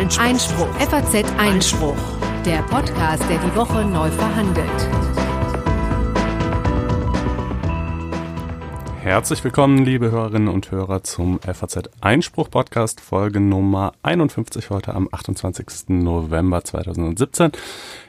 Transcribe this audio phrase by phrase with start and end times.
[0.00, 0.24] Einspruch.
[0.24, 0.74] Einspruch.
[0.76, 1.96] FAZ Einspruch.
[2.46, 4.66] Der Podcast, der die Woche neu verhandelt.
[9.02, 15.06] Herzlich willkommen, liebe Hörerinnen und Hörer, zum FAZ Einspruch Podcast, Folge Nummer 51, heute am
[15.12, 15.90] 28.
[15.90, 17.52] November 2017.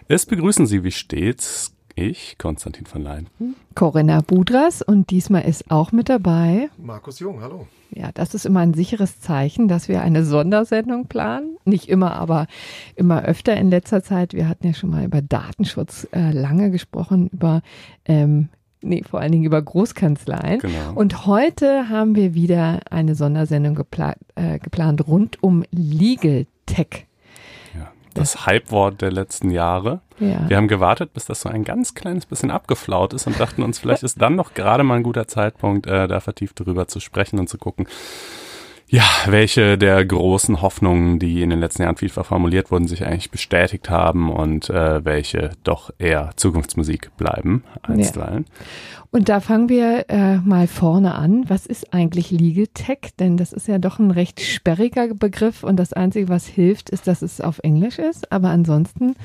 [0.08, 3.28] Es begrüßen Sie wie stets ich, Konstantin von Leyen.
[3.76, 7.68] Corinna Budras und diesmal ist auch mit dabei Markus Jung, hallo.
[7.94, 11.58] Ja, das ist immer ein sicheres Zeichen, dass wir eine Sondersendung planen.
[11.66, 12.48] Nicht immer, aber
[12.96, 14.34] immer öfter in letzter Zeit.
[14.34, 17.62] Wir hatten ja schon mal über Datenschutz äh, lange gesprochen, über
[18.06, 18.50] ähm,
[18.84, 20.58] Nee, vor allen Dingen über Großkanzleien.
[20.58, 20.94] Genau.
[20.96, 27.06] Und heute haben wir wieder eine Sondersendung gepla äh, geplant rund um Legal Tech
[28.14, 30.02] das Hypewort der letzten Jahre.
[30.22, 30.48] Ja.
[30.48, 33.80] Wir haben gewartet, bis das so ein ganz kleines bisschen abgeflaut ist und dachten uns,
[33.80, 37.40] vielleicht ist dann noch gerade mal ein guter Zeitpunkt, äh, da vertieft drüber zu sprechen
[37.40, 37.88] und zu gucken,
[38.92, 43.32] ja, welche der großen Hoffnungen, die in den letzten Jahren vielfach formuliert wurden, sich eigentlich
[43.32, 48.46] bestätigt haben und äh, welche doch eher Zukunftsmusik bleiben einstweilen.
[48.50, 48.66] Ja.
[49.12, 51.46] Und da fangen wir äh, mal vorne an.
[51.48, 53.12] Was ist eigentlich Legal Tech?
[53.18, 57.08] Denn das ist ja doch ein recht sperriger Begriff und das Einzige, was hilft, ist,
[57.08, 58.30] dass es auf Englisch ist.
[58.34, 59.16] Aber ansonsten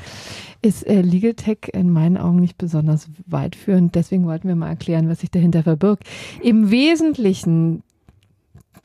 [0.63, 3.97] ist äh, Legal Tech in meinen Augen nicht besonders weitführend.
[3.97, 6.05] Deswegen wollten wir mal erklären, was sich dahinter verbirgt.
[6.41, 7.83] Im Wesentlichen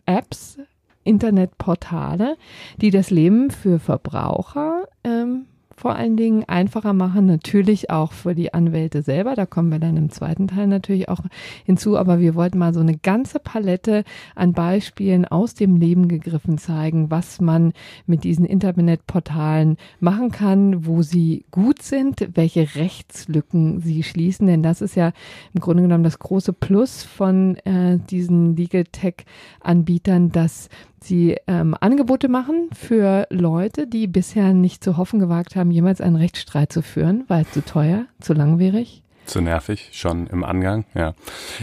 [0.08, 0.58] Apps,
[1.04, 2.38] Internetportale,
[2.78, 5.46] die das Leben für Verbraucher ähm,
[5.82, 9.34] vor allen Dingen einfacher machen, natürlich auch für die Anwälte selber.
[9.34, 11.22] Da kommen wir dann im zweiten Teil natürlich auch
[11.66, 11.98] hinzu.
[11.98, 14.04] Aber wir wollten mal so eine ganze Palette
[14.36, 17.74] an Beispielen aus dem Leben gegriffen zeigen, was man
[18.06, 24.46] mit diesen Internetportalen machen kann, wo sie gut sind, welche Rechtslücken sie schließen.
[24.46, 25.14] Denn das ist ja
[25.56, 29.26] im Grunde genommen das große Plus von äh, diesen Legal Tech
[29.62, 30.70] Anbietern, dass
[31.04, 36.16] sie ähm, Angebote machen für Leute, die bisher nicht zu hoffen gewagt haben, jemals einen
[36.16, 39.04] Rechtsstreit zu führen, weil zu teuer, zu langwierig.
[39.26, 41.14] Zu nervig, schon im Angang, ja.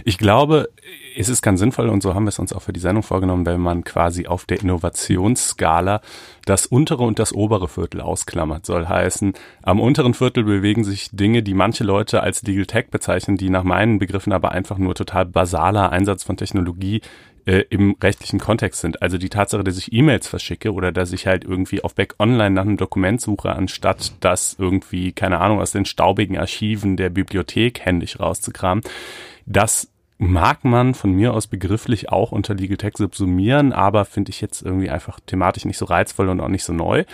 [0.04, 0.70] Ich glaube,
[1.16, 3.44] es ist ganz sinnvoll und so haben wir es uns auch für die Sendung vorgenommen,
[3.44, 6.00] wenn man quasi auf der Innovationsskala
[6.44, 8.64] das untere und das obere Viertel ausklammert.
[8.64, 13.36] Soll heißen, am unteren Viertel bewegen sich Dinge, die manche Leute als Legal Tech bezeichnen,
[13.36, 17.02] die nach meinen Begriffen aber einfach nur total basaler Einsatz von Technologie
[17.48, 19.00] äh, im rechtlichen Kontext sind.
[19.00, 22.50] Also die Tatsache, dass ich E-Mails verschicke oder dass ich halt irgendwie auf Back Online
[22.50, 27.80] nach einem Dokument suche, anstatt das irgendwie, keine Ahnung, aus den staubigen Archiven der Bibliothek
[27.80, 28.84] händisch rauszukramen,
[29.46, 34.40] das mag man von mir aus begrifflich auch unter Legal Tech subsumieren, aber finde ich
[34.40, 37.04] jetzt irgendwie einfach thematisch nicht so reizvoll und auch nicht so neu.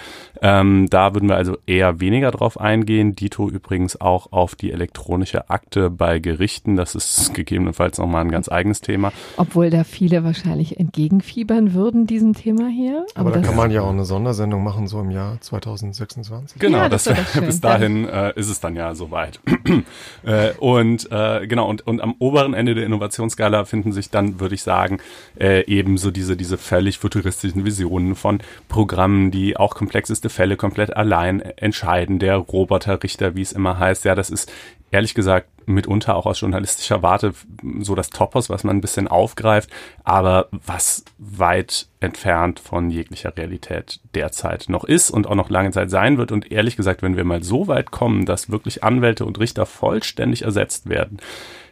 [0.40, 3.14] Ähm, da würden wir also eher weniger drauf eingehen.
[3.14, 6.76] Dito übrigens auch auf die elektronische Akte bei Gerichten.
[6.76, 9.12] Das ist gegebenenfalls nochmal ein ganz eigenes Thema.
[9.36, 13.04] Obwohl da viele wahrscheinlich entgegenfiebern würden diesem Thema hier.
[13.14, 16.58] Aber, aber da kann man ja auch eine Sondersendung machen, so im Jahr 2026.
[16.58, 19.40] Genau, ja, das, das bis dahin äh, ist es dann ja soweit.
[20.24, 24.54] äh, und äh, genau, und, und am oberen Ende der Innovationsskala finden sich dann, würde
[24.54, 24.98] ich sagen,
[25.38, 28.38] äh, eben so diese, diese völlig futuristischen Visionen von
[28.68, 32.18] Programmen, die auch komplexeste Fälle komplett allein entscheiden.
[32.18, 34.04] Der Roboterrichter, wie es immer heißt.
[34.04, 34.50] Ja, das ist
[34.90, 37.34] ehrlich gesagt mitunter auch aus journalistischer Warte
[37.80, 39.70] so das Topos, was man ein bisschen aufgreift,
[40.04, 45.90] aber was weit entfernt von jeglicher Realität derzeit noch ist und auch noch lange Zeit
[45.90, 46.32] sein wird.
[46.32, 50.42] Und ehrlich gesagt, wenn wir mal so weit kommen, dass wirklich Anwälte und Richter vollständig
[50.42, 51.18] ersetzt werden,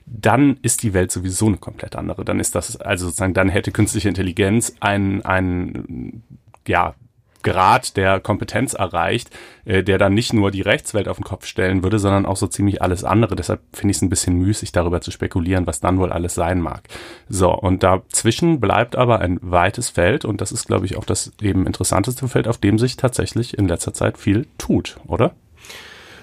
[0.07, 2.25] dann ist die Welt sowieso eine komplett andere.
[2.25, 6.23] Dann ist das, also sozusagen, dann hätte künstliche Intelligenz einen, einen,
[6.67, 6.95] ja,
[7.43, 9.31] Grad der Kompetenz erreicht,
[9.65, 12.47] äh, der dann nicht nur die Rechtswelt auf den Kopf stellen würde, sondern auch so
[12.47, 13.37] ziemlich alles andere.
[13.37, 16.61] Deshalb finde ich es ein bisschen müßig, darüber zu spekulieren, was dann wohl alles sein
[16.61, 16.83] mag.
[17.29, 21.33] So, und dazwischen bleibt aber ein weites Feld und das ist, glaube ich, auch das
[21.41, 25.35] eben interessanteste Feld, auf dem sich tatsächlich in letzter Zeit viel tut, oder?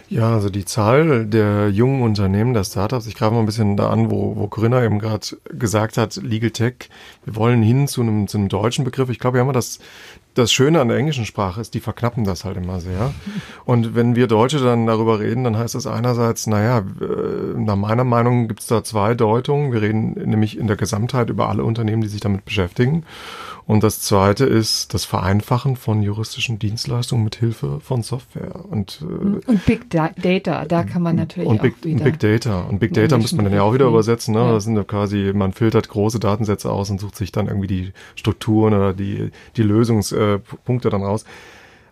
[0.09, 3.91] Ja, also die Zahl der jungen Unternehmen, der Startups, ich greife mal ein bisschen da
[3.91, 6.89] an, wo, wo Corinna eben gerade gesagt hat, Legal Tech,
[7.25, 9.09] wir wollen hin zu einem, zu einem deutschen Begriff.
[9.09, 9.77] Ich glaube, wir haben das,
[10.33, 13.13] das Schöne an der englischen Sprache ist, die verknappen das halt immer sehr.
[13.65, 18.03] Und wenn wir Deutsche dann darüber reden, dann heißt das einerseits, naja, äh, nach meiner
[18.03, 19.71] Meinung gibt es da zwei Deutungen.
[19.73, 23.03] Wir reden nämlich in der Gesamtheit über alle Unternehmen, die sich damit beschäftigen.
[23.69, 28.65] Und das zweite ist das Vereinfachen von juristischen Dienstleistungen mit Hilfe von Software.
[28.65, 32.03] Und, äh, und Big Data, da kann man natürlich und Big, auch wieder.
[32.03, 32.61] Big Data.
[32.61, 34.33] Und Big Data müsste man dann ja auch wieder übersetzen.
[34.33, 34.39] Ne?
[34.39, 34.53] Ja.
[34.53, 37.93] Das sind ja quasi, man filtert große Datensätze aus und sucht sich dann irgendwie die
[38.15, 41.25] Strukturen oder die, die Lösungspunkte dann raus.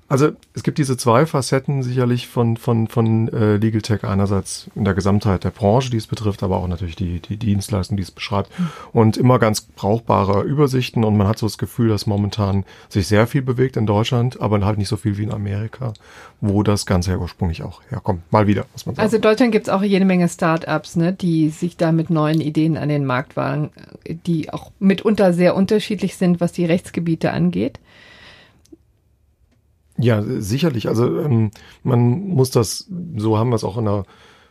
[0.09, 4.03] Also es gibt diese zwei Facetten sicherlich von, von, von äh, Legal Tech.
[4.05, 7.97] Einerseits in der Gesamtheit der Branche, die es betrifft, aber auch natürlich die, die Dienstleistung,
[7.97, 8.57] die es beschreibt.
[8.57, 8.69] Mhm.
[8.93, 11.03] Und immer ganz brauchbare Übersichten.
[11.03, 14.63] Und man hat so das Gefühl, dass momentan sich sehr viel bewegt in Deutschland, aber
[14.65, 15.93] halt nicht so viel wie in Amerika,
[16.39, 18.21] wo das Ganze ja ursprünglich auch herkommt.
[18.31, 19.03] Mal wieder, muss man sagen.
[19.03, 22.39] Also in Deutschland gibt es auch jede Menge Start-ups, ne, die sich da mit neuen
[22.39, 23.71] Ideen an den Markt wagen,
[24.05, 27.79] die auch mitunter sehr unterschiedlich sind, was die Rechtsgebiete angeht.
[29.97, 30.87] Ja, sicherlich.
[30.87, 31.51] Also ähm,
[31.83, 34.05] man muss das, so haben wir es auch in der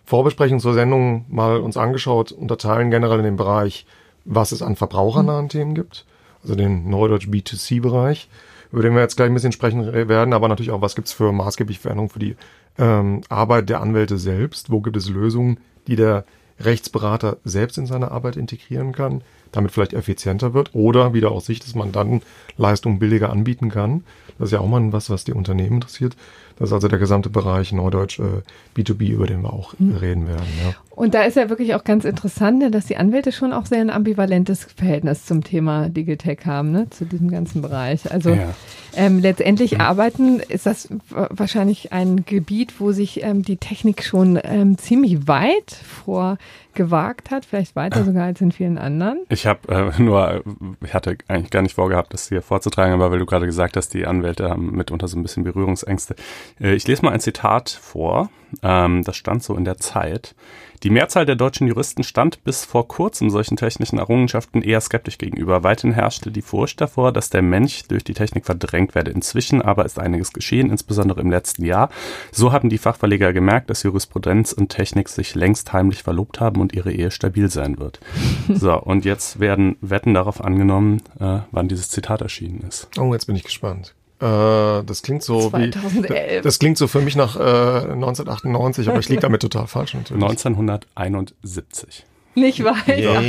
[0.05, 3.87] Vorbesprechung zur Sendung mal uns angeschaut, unterteilen generell in den Bereich,
[4.25, 6.05] was es an verbrauchernahen Themen gibt,
[6.43, 8.29] also den Neudeutsch B2C-Bereich,
[8.73, 11.33] über den wir jetzt gleich ein bisschen sprechen werden, aber natürlich auch, was gibt's für
[11.33, 12.37] maßgebliche Veränderungen für die
[12.79, 16.25] ähm, Arbeit der Anwälte selbst, wo gibt es Lösungen, die der
[16.61, 19.23] Rechtsberater selbst in seine Arbeit integrieren kann,
[19.57, 22.23] damit vielleicht effizienter wird oder wieder aus Sicht des Mandanten
[22.57, 24.05] Leistungen billiger anbieten kann.
[24.39, 26.17] Das ist ja auch mal was, was die Unternehmen interessiert.
[26.59, 28.43] Das ist also der gesamte Bereich Neudeutsch äh,
[28.75, 29.97] B2B, über den wir auch mhm.
[29.97, 30.47] reden werden.
[30.65, 30.75] Ja.
[30.91, 33.81] Und da ist ja wirklich auch ganz interessant, ne, dass die Anwälte schon auch sehr
[33.81, 38.11] ein ambivalentes Verhältnis zum Thema Legal Tech haben, ne, zu diesem ganzen Bereich.
[38.11, 38.55] Also ja.
[38.95, 39.81] ähm, letztendlich mhm.
[39.83, 45.71] arbeiten ist das wahrscheinlich ein Gebiet, wo sich ähm, die Technik schon ähm, ziemlich weit
[45.71, 46.39] vor
[46.77, 49.25] gewagt hat, vielleicht weiter sogar als in vielen anderen.
[49.29, 50.45] Ich habe äh, nur,
[50.85, 53.95] ich hatte eigentlich gar nicht vorgehabt, das hier vorzutragen, aber weil du gerade gesagt hast,
[53.95, 56.15] die Anwälte haben mitunter so ein bisschen Berührungsängste.
[56.61, 58.31] Äh, ich lese mal ein Zitat vor,
[58.63, 60.35] ähm, das stand so in der Zeit.
[60.83, 65.63] Die Mehrzahl der deutschen Juristen stand bis vor kurzem solchen technischen Errungenschaften eher skeptisch gegenüber.
[65.63, 69.11] Weithin herrschte die Furcht davor, dass der Mensch durch die Technik verdrängt werde.
[69.11, 71.89] Inzwischen aber ist einiges geschehen, insbesondere im letzten Jahr.
[72.31, 76.75] So haben die Fachverleger gemerkt, dass Jurisprudenz und Technik sich längst heimlich verlobt haben und
[76.75, 78.01] ihre Ehe stabil sein wird.
[78.49, 82.89] so, und jetzt werden Wetten darauf angenommen, äh, wann dieses Zitat erschienen ist.
[82.99, 83.96] Oh, jetzt bin ich gespannt.
[84.21, 85.95] Äh, das klingt so 2011.
[85.95, 86.41] wie.
[86.43, 90.23] Das klingt so für mich nach äh, 1998, aber ich liege damit total falsch natürlich.
[90.23, 92.07] 1971.
[92.37, 92.77] Nicht wahr?
[92.87, 93.23] Yeah.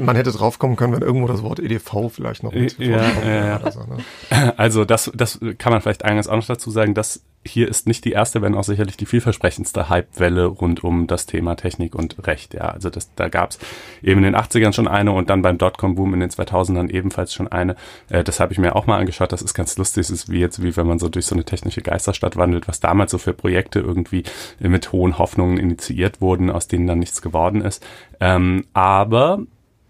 [0.00, 3.70] Man hätte draufkommen können, wenn irgendwo das Wort EDV vielleicht noch mit ja, ja, ja.
[3.70, 4.58] So, ne?
[4.58, 8.04] Also das, das kann man vielleicht eingangs auch noch dazu sagen, dass hier ist nicht
[8.04, 12.52] die erste, wenn auch sicherlich die vielversprechendste Hypewelle rund um das Thema Technik und Recht.
[12.52, 13.58] Ja, also das, da gab es
[14.02, 17.48] eben in den 80ern schon eine und dann beim Dotcom-Boom in den 2000ern ebenfalls schon
[17.48, 17.76] eine.
[18.10, 19.32] Äh, das habe ich mir auch mal angeschaut.
[19.32, 20.02] Das ist ganz lustig.
[20.02, 22.80] Es ist wie jetzt, wie wenn man so durch so eine technische Geisterstadt wandelt, was
[22.80, 24.24] damals so für Projekte irgendwie
[24.58, 27.84] mit hohen Hoffnungen initiiert wurden, aus denen dann nichts geworden ist.
[28.20, 29.40] Ähm, aber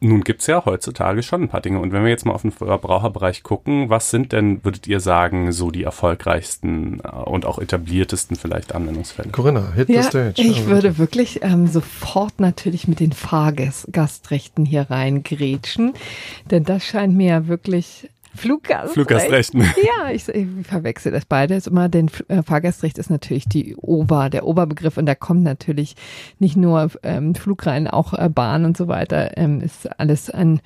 [0.00, 1.78] nun gibt's ja heutzutage schon ein paar Dinge.
[1.78, 5.52] Und wenn wir jetzt mal auf den Verbraucherbereich gucken, was sind denn, würdet ihr sagen,
[5.52, 9.30] so die erfolgreichsten äh, und auch etabliertesten vielleicht Anwendungsfälle?
[9.30, 10.34] Corinna, hit ja, the stage.
[10.36, 10.70] Ich also.
[10.70, 15.92] würde wirklich ähm, sofort natürlich mit den Fahrgastrechten hier reingrätschen,
[16.50, 18.94] denn das scheint mir ja wirklich Fluggastrecht.
[18.94, 19.60] Fluggastrechten.
[19.80, 24.46] Ja, ich, ich verwechsel das beides immer, denn äh, Fahrgastrecht ist natürlich die Ober, der
[24.46, 25.96] Oberbegriff und da kommt natürlich
[26.38, 30.60] nicht nur ähm, Flugreihen, auch äh, Bahn und so weiter, ähm, ist alles ein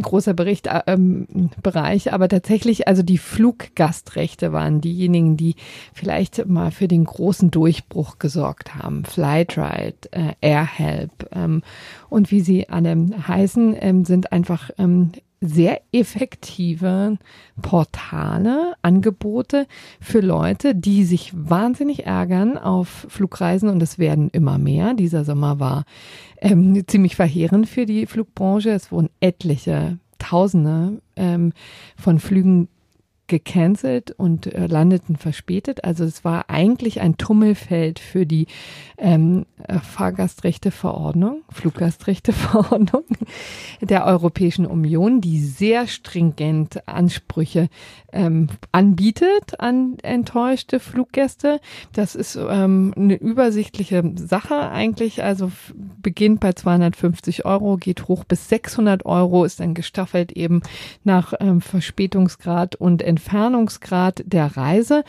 [0.00, 5.54] großer Bericht, äh, ähm, Bereich, aber tatsächlich, also die Fluggastrechte waren diejenigen, die
[5.92, 9.04] vielleicht mal für den großen Durchbruch gesorgt haben.
[9.04, 11.62] Flightride, äh, AirHelp ähm,
[12.08, 12.96] und wie sie alle
[13.26, 17.18] heißen, ähm, sind einfach ähm, sehr effektive
[17.60, 19.66] Portale, Angebote
[20.00, 24.94] für Leute, die sich wahnsinnig ärgern auf Flugreisen und es werden immer mehr.
[24.94, 25.84] Dieser Sommer war
[26.40, 28.70] ähm, ziemlich verheerend für die Flugbranche.
[28.70, 31.52] Es wurden etliche Tausende ähm,
[31.96, 32.68] von Flügen
[33.26, 35.84] gecancelt und äh, landeten verspätet.
[35.84, 38.46] Also es war eigentlich ein Tummelfeld für die
[38.98, 43.04] ähm, äh, Fahrgastrechteverordnung, Fluggastrechteverordnung
[43.80, 47.68] der Europäischen Union, die sehr stringent Ansprüche
[48.12, 51.60] ähm, anbietet an enttäuschte Fluggäste.
[51.92, 55.22] Das ist ähm, eine übersichtliche Sache eigentlich.
[55.22, 55.50] Also
[56.00, 60.62] beginnt bei 250 Euro, geht hoch bis 600 Euro, ist dann gestaffelt eben
[61.04, 65.04] nach ähm, Verspätungsgrad und Entfernungsgrad der Reise.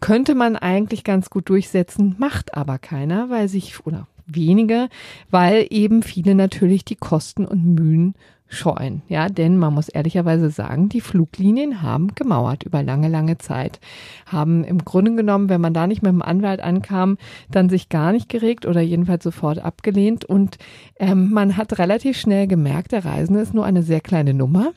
[0.00, 4.88] Könnte man eigentlich ganz gut durchsetzen, macht aber keiner, weil sich, oder wenige,
[5.30, 8.14] weil eben viele natürlich die Kosten und Mühen
[8.48, 9.02] scheuen.
[9.08, 13.80] Ja, denn man muss ehrlicherweise sagen, die Fluglinien haben gemauert über lange, lange Zeit.
[14.26, 17.16] Haben im Grunde genommen, wenn man da nicht mit dem Anwalt ankam,
[17.50, 20.24] dann sich gar nicht geregt oder jedenfalls sofort abgelehnt.
[20.24, 20.58] Und
[20.98, 24.72] ähm, man hat relativ schnell gemerkt, der Reisende ist nur eine sehr kleine Nummer.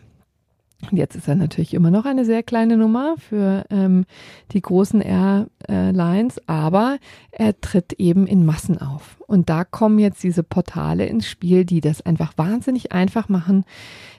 [0.92, 4.06] Und jetzt ist er natürlich immer noch eine sehr kleine Nummer für ähm,
[4.52, 7.00] die großen Airlines, aber
[7.32, 9.18] er tritt eben in Massen auf.
[9.26, 13.66] Und da kommen jetzt diese Portale ins Spiel, die das einfach wahnsinnig einfach machen,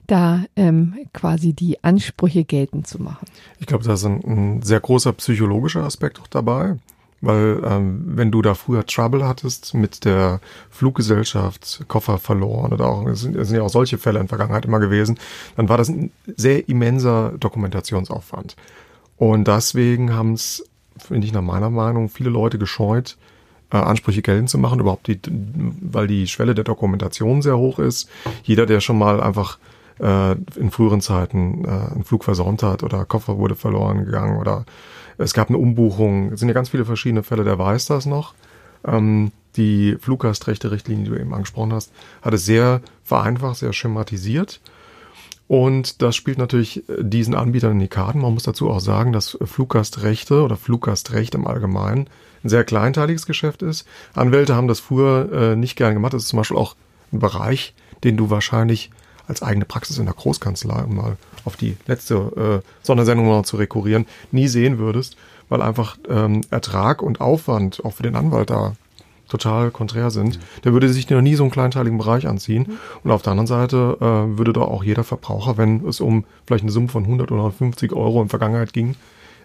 [0.08, 3.26] da ähm, quasi die Ansprüche geltend zu machen.
[3.60, 6.76] Ich glaube, da ist ein, ein sehr großer psychologischer Aspekt auch dabei.
[7.20, 13.06] Weil ähm, wenn du da früher Trouble hattest mit der Fluggesellschaft, Koffer verloren oder auch,
[13.06, 15.18] es sind, es sind ja auch solche Fälle in der Vergangenheit immer gewesen,
[15.56, 18.56] dann war das ein sehr immenser Dokumentationsaufwand.
[19.16, 20.64] Und deswegen haben es,
[20.96, 23.16] finde ich nach meiner Meinung, viele Leute gescheut,
[23.72, 25.20] äh, Ansprüche geltend zu machen, überhaupt die,
[25.80, 28.08] weil die Schwelle der Dokumentation sehr hoch ist.
[28.44, 29.58] Jeder, der schon mal einfach
[30.00, 34.64] äh, in früheren Zeiten äh, einen Flug versäumt hat oder Koffer wurde verloren gegangen oder
[35.18, 36.32] es gab eine Umbuchung.
[36.32, 38.34] Es sind ja ganz viele verschiedene Fälle, der weiß das noch.
[38.86, 44.60] Ähm, die Fluggastrechte-Richtlinie, die du eben angesprochen hast, hat es sehr vereinfacht, sehr schematisiert.
[45.48, 48.20] Und das spielt natürlich diesen Anbietern in die Karten.
[48.20, 52.08] Man muss dazu auch sagen, dass Fluggastrechte oder Fluggastrecht im Allgemeinen
[52.44, 53.86] ein sehr kleinteiliges Geschäft ist.
[54.14, 56.12] Anwälte haben das früher äh, nicht gern gemacht.
[56.12, 56.76] Das ist zum Beispiel auch
[57.12, 57.74] ein Bereich,
[58.04, 58.90] den du wahrscheinlich
[59.28, 63.56] als eigene Praxis in der Großkanzlei, um mal auf die letzte äh, Sondersendung noch zu
[63.56, 65.16] rekurrieren, nie sehen würdest,
[65.48, 68.74] weil einfach ähm, Ertrag und Aufwand auch für den Anwalt da
[69.28, 70.38] total konträr sind.
[70.38, 70.42] Mhm.
[70.64, 72.64] Der würde sich noch nie so einen kleinteiligen Bereich anziehen.
[72.66, 72.78] Mhm.
[73.04, 76.64] Und auf der anderen Seite äh, würde da auch jeder Verbraucher, wenn es um vielleicht
[76.64, 78.96] eine Summe von 100 oder 150 Euro in Vergangenheit ging,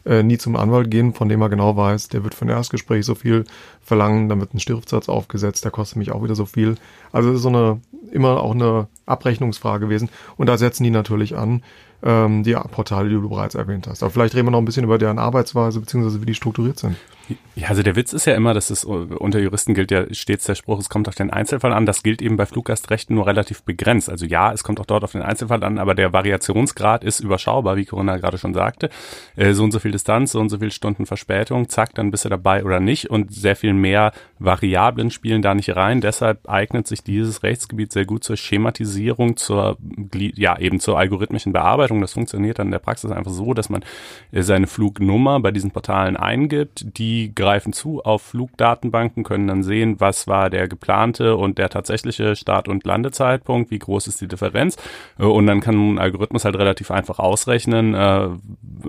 [0.05, 3.05] äh, nie zum Anwalt gehen, von dem er genau weiß, der wird für ein Erstgespräch
[3.05, 3.45] so viel
[3.81, 6.75] verlangen, dann wird ein Stiftsatz aufgesetzt, der kostet mich auch wieder so viel.
[7.11, 7.79] Also es ist so eine
[8.11, 10.09] immer auch eine Abrechnungsfrage gewesen.
[10.37, 11.63] Und da setzen die natürlich an,
[12.03, 14.03] ähm, die Portale, die du bereits erwähnt hast.
[14.03, 16.95] Aber vielleicht reden wir noch ein bisschen über deren Arbeitsweise, beziehungsweise wie die strukturiert sind.
[17.55, 20.55] Ja, also der Witz ist ja immer, dass es unter Juristen gilt ja stets der
[20.55, 21.85] Spruch, es kommt auf den Einzelfall an.
[21.85, 24.09] Das gilt eben bei Fluggastrechten nur relativ begrenzt.
[24.09, 27.77] Also ja, es kommt auch dort auf den Einzelfall an, aber der Variationsgrad ist überschaubar,
[27.77, 28.89] wie Corinna gerade schon sagte.
[29.35, 32.25] Äh, so und so viel Distanz, so und so viele Stunden Verspätung, zack, dann bist
[32.25, 33.09] du dabei oder nicht.
[33.09, 36.01] Und sehr viel mehr Variablen spielen da nicht rein.
[36.01, 39.77] Deshalb eignet sich dieses Rechtsgebiet sehr gut zur Schematisierung, zur,
[40.11, 42.01] ja, eben zur algorithmischen Bearbeitung.
[42.01, 43.85] Das funktioniert dann in der Praxis einfach so, dass man
[44.31, 49.63] äh, seine Flugnummer bei diesen Portalen eingibt, die die greifen zu auf Flugdatenbanken, können dann
[49.63, 54.27] sehen, was war der geplante und der tatsächliche Start- und Landezeitpunkt, wie groß ist die
[54.27, 54.77] Differenz.
[55.19, 58.29] Äh, und dann kann ein Algorithmus halt relativ einfach ausrechnen, äh,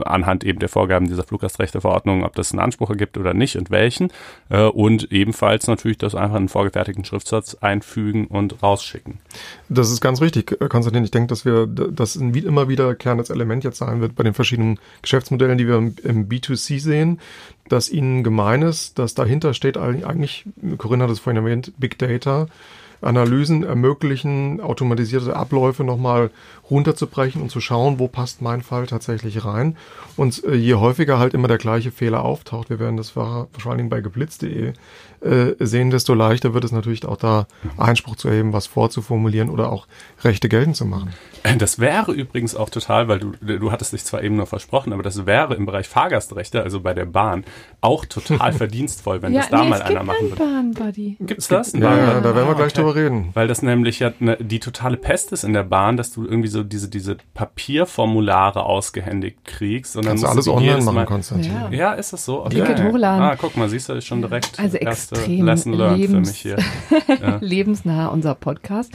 [0.04, 4.10] anhand eben der Vorgaben dieser Fluggastrechteverordnung, ob das einen Anspruch gibt oder nicht und welchen.
[4.48, 9.18] Äh, und ebenfalls natürlich das einfach in einen vorgefertigten Schriftsatz einfügen und rausschicken.
[9.68, 11.04] Das ist ganz richtig, Konstantin.
[11.04, 14.78] Ich denke, dass wir das immer wieder kernendes Element jetzt sein wird bei den verschiedenen
[15.02, 17.20] Geschäftsmodellen, die wir im B2C sehen,
[17.68, 20.44] dass ihnen gemein ist, dass dahinter steht eigentlich,
[20.78, 22.46] Corinna hat es vorhin erwähnt, Big Data,
[23.04, 26.30] Analysen ermöglichen, automatisierte Abläufe nochmal
[26.70, 29.76] runterzubrechen und zu schauen, wo passt mein Fall tatsächlich rein.
[30.16, 34.00] Und äh, je häufiger halt immer der gleiche Fehler auftaucht, wir werden das Dingen bei
[34.00, 34.72] geblitzt.de
[35.24, 37.46] äh, sehen, desto leichter wird es natürlich auch da
[37.78, 39.86] Einspruch zu erheben, was vorzuformulieren oder auch
[40.22, 41.10] Rechte geltend zu machen.
[41.58, 45.02] Das wäre übrigens auch total, weil du, du hattest dich zwar eben nur versprochen, aber
[45.02, 47.44] das wäre im Bereich Fahrgastrechte, also bei der Bahn,
[47.80, 50.36] auch total verdienstvoll, wenn ja, das da nee, mal einer machen würde.
[50.36, 51.16] Bahnbuddy.
[51.20, 51.72] Gibt's das?
[51.72, 52.82] Ja, ja, da werden wir gleich okay.
[52.82, 53.30] drüber reden.
[53.34, 56.48] Weil das nämlich ja ne, die totale Pest ist in der Bahn, dass du irgendwie
[56.48, 59.96] so diese, diese Papierformulare ausgehändigt kriegst.
[59.96, 61.52] Und dann Kannst du alles online machen, Konstantin.
[61.52, 61.70] Ja.
[61.70, 62.44] ja, ist das so?
[62.44, 62.60] Okay.
[62.60, 63.22] Ticket hochladen.
[63.22, 66.56] Ah, guck mal, siehst du, ist schon direkt also extrem Learned Lebens, für mich hier.
[67.20, 67.38] Ja.
[67.40, 68.92] lebensnah unser Podcast.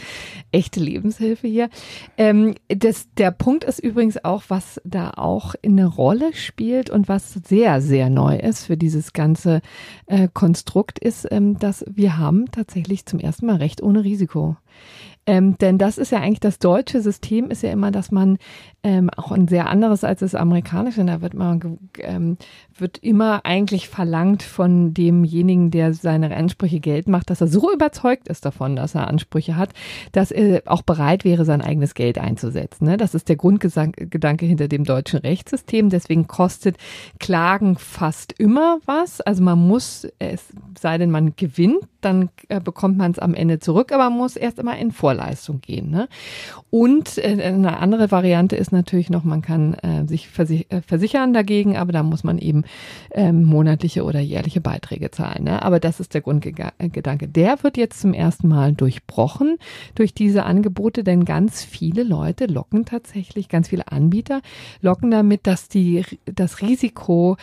[0.52, 1.70] Echte Lebenshilfe hier.
[2.18, 7.34] Ähm, das, der Punkt ist übrigens auch, was da auch eine Rolle spielt und was
[7.34, 9.62] sehr, sehr neu ist für dieses ganze
[10.08, 14.58] äh, Konstrukt, ist, ähm, dass wir haben tatsächlich zum ersten Mal Recht ohne Risiko.
[15.26, 18.40] Ähm, denn das ist ja eigentlich das deutsche System, ist ja immer, dass man
[18.84, 21.04] ähm, auch ein sehr anderes als das amerikanische.
[21.04, 22.38] Da wird man ähm,
[22.78, 28.28] wird immer eigentlich verlangt von demjenigen, der seine Ansprüche Geld macht, dass er so überzeugt
[28.28, 29.72] ist davon, dass er Ansprüche hat,
[30.12, 32.86] dass er auch bereit wäre, sein eigenes Geld einzusetzen.
[32.86, 32.98] Ne?
[32.98, 35.90] Das ist der Grundgedanke hinter dem deutschen Rechtssystem.
[35.90, 36.78] Deswegen kostet
[37.20, 39.22] Klagen fast immer was.
[39.22, 40.46] Also man muss, es
[40.80, 44.36] sei denn, man gewinnt, dann äh, bekommt man es am Ende zurück, aber man muss
[44.36, 45.90] erst immer in Vorleistung gehen.
[45.90, 46.08] Ne?
[46.70, 51.34] Und äh, eine andere Variante ist natürlich noch, man kann äh, sich versich äh, versichern
[51.34, 52.64] dagegen, aber da muss man eben
[53.12, 55.44] ähm, monatliche oder jährliche Beiträge zahlen.
[55.46, 55.62] Ne?
[55.62, 57.28] Aber das ist der Grundgedanke.
[57.28, 59.58] Der wird jetzt zum ersten Mal durchbrochen
[59.96, 64.42] durch diese Angebote, denn ganz viele Leute locken tatsächlich, ganz viele Anbieter
[64.82, 67.38] locken damit, dass die, das Risiko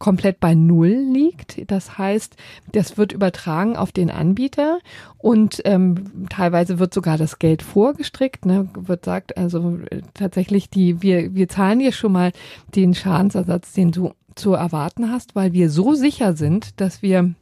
[0.00, 1.70] komplett bei Null liegt.
[1.70, 2.34] Das heißt,
[2.72, 4.80] das wird übertragen auf den Anbieter
[5.18, 8.46] und ähm, teilweise wird sogar das Geld vorgestrickt.
[8.46, 12.32] Ne, wird sagt also äh, tatsächlich die wir wir zahlen dir schon mal
[12.74, 17.34] den Schadensersatz, den du zu erwarten hast, weil wir so sicher sind, dass wir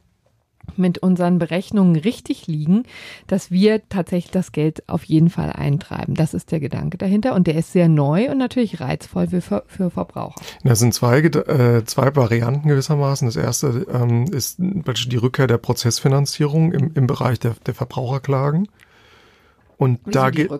[0.77, 2.83] mit unseren Berechnungen richtig liegen,
[3.27, 6.15] dass wir tatsächlich das Geld auf jeden Fall eintreiben.
[6.15, 9.89] Das ist der Gedanke dahinter und der ist sehr neu und natürlich reizvoll für, für
[9.89, 10.41] Verbraucher.
[10.63, 13.27] Das sind zwei, äh, zwei Varianten gewissermaßen.
[13.27, 18.67] Das erste ähm, ist die Rückkehr der Prozessfinanzierung im, im Bereich der, der Verbraucherklagen.
[19.77, 20.51] Und Wie da geht,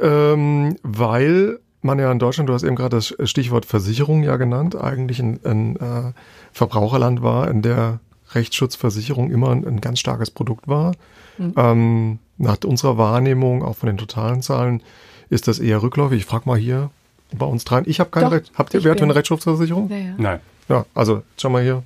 [0.00, 4.76] ähm, weil man ja in Deutschland, du hast eben gerade das Stichwort Versicherung ja genannt,
[4.76, 6.12] eigentlich ein, ein äh,
[6.52, 8.00] Verbraucherland war, in der
[8.34, 10.92] Rechtsschutzversicherung immer ein, ein ganz starkes Produkt war.
[11.38, 11.54] Mhm.
[11.56, 14.82] Ähm, nach unserer Wahrnehmung, auch von den totalen Zahlen,
[15.28, 16.20] ist das eher rückläufig.
[16.20, 16.90] Ich frage mal hier
[17.36, 17.84] bei uns dran.
[17.86, 18.52] Ich habe keine Recht.
[18.54, 19.88] Habt ihr Wert für eine Rechtsschutzversicherung?
[19.90, 20.14] Ja, ja.
[20.18, 20.40] Nein.
[20.68, 21.82] Ja, also schau mal hier.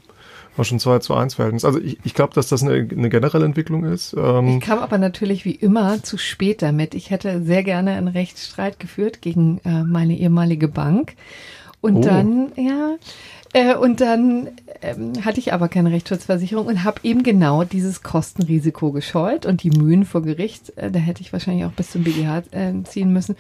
[0.57, 1.65] War schon 2 zu 1 Verhältnis.
[1.65, 4.15] Also ich, ich glaube, dass das eine, eine generelle Entwicklung ist.
[4.17, 6.95] Ähm ich kam aber natürlich wie immer zu spät damit.
[6.95, 11.17] Ich hätte sehr gerne einen Rechtsstreit geführt gegen äh, meine ehemalige Bank.
[11.81, 12.01] Und oh.
[12.03, 12.95] dann, ja,
[13.55, 14.51] äh, und dann
[14.83, 19.71] ähm, hatte ich aber keine Rechtsschutzversicherung und habe eben genau dieses Kostenrisiko gescheut und die
[19.71, 23.37] Mühen vor Gericht, äh, da hätte ich wahrscheinlich auch bis zum BGH äh, ziehen müssen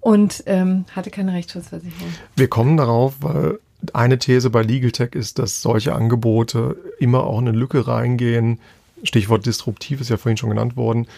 [0.00, 2.08] und ähm, hatte keine Rechtsschutzversicherung.
[2.36, 3.58] Wir kommen darauf, weil
[3.92, 8.60] eine These bei Legal Tech ist, dass solche Angebote immer auch in eine Lücke reingehen.
[9.02, 11.08] Stichwort disruptiv ist ja vorhin schon genannt worden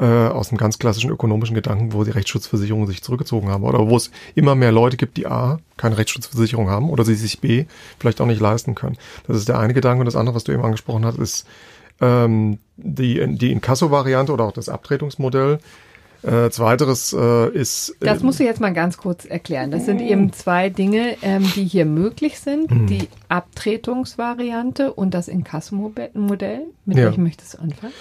[0.00, 3.96] äh, aus einem ganz klassischen ökonomischen Gedanken, wo die Rechtsschutzversicherungen sich zurückgezogen haben oder wo
[3.96, 7.66] es immer mehr Leute gibt, die A, keine Rechtsschutzversicherung haben oder sie sich B,
[7.98, 8.96] vielleicht auch nicht leisten können.
[9.26, 11.46] Das ist der eine Gedanke und das andere, was du eben angesprochen hast, ist
[12.00, 15.60] ähm, die, die Inkasso-Variante oder auch das Abtretungsmodell.
[16.24, 17.90] Äh, zweiteres äh, ist.
[18.00, 19.70] Äh, das musst du jetzt mal ganz kurz erklären.
[19.70, 22.70] Das sind eben zwei Dinge, ähm, die hier möglich sind.
[22.70, 22.86] Mhm.
[22.86, 26.62] Die Abtretungsvariante und das Inkasso-Modell.
[26.86, 27.04] Mit ja.
[27.04, 27.92] welchem möchtest du anfangen?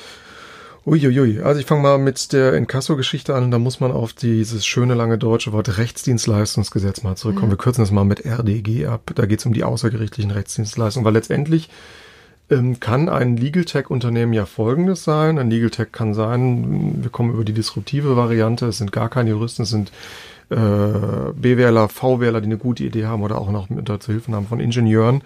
[0.86, 3.52] Uiuiui, also ich fange mal mit der Inkasso-Geschichte an.
[3.52, 7.52] Da muss man auf dieses schöne lange deutsche Wort Rechtsdienstleistungsgesetz mal zurückkommen.
[7.52, 7.54] Ja.
[7.54, 9.12] Wir kürzen das mal mit RDG ab.
[9.16, 11.70] Da geht es um die außergerichtlichen Rechtsdienstleistungen, weil letztendlich
[12.50, 15.40] ähm, kann ein Legal Tech-Unternehmen ja folgendes sein.
[15.40, 19.30] Ein Legal Tech kann sein, wir kommen über die disruptive Variante, es sind gar keine
[19.30, 19.94] Juristen, es sind
[20.50, 20.56] äh,
[21.34, 24.60] B-Wähler, V-Wähler, die eine gute Idee haben oder auch noch mit dazu Hilfen haben von
[24.60, 25.22] Ingenieuren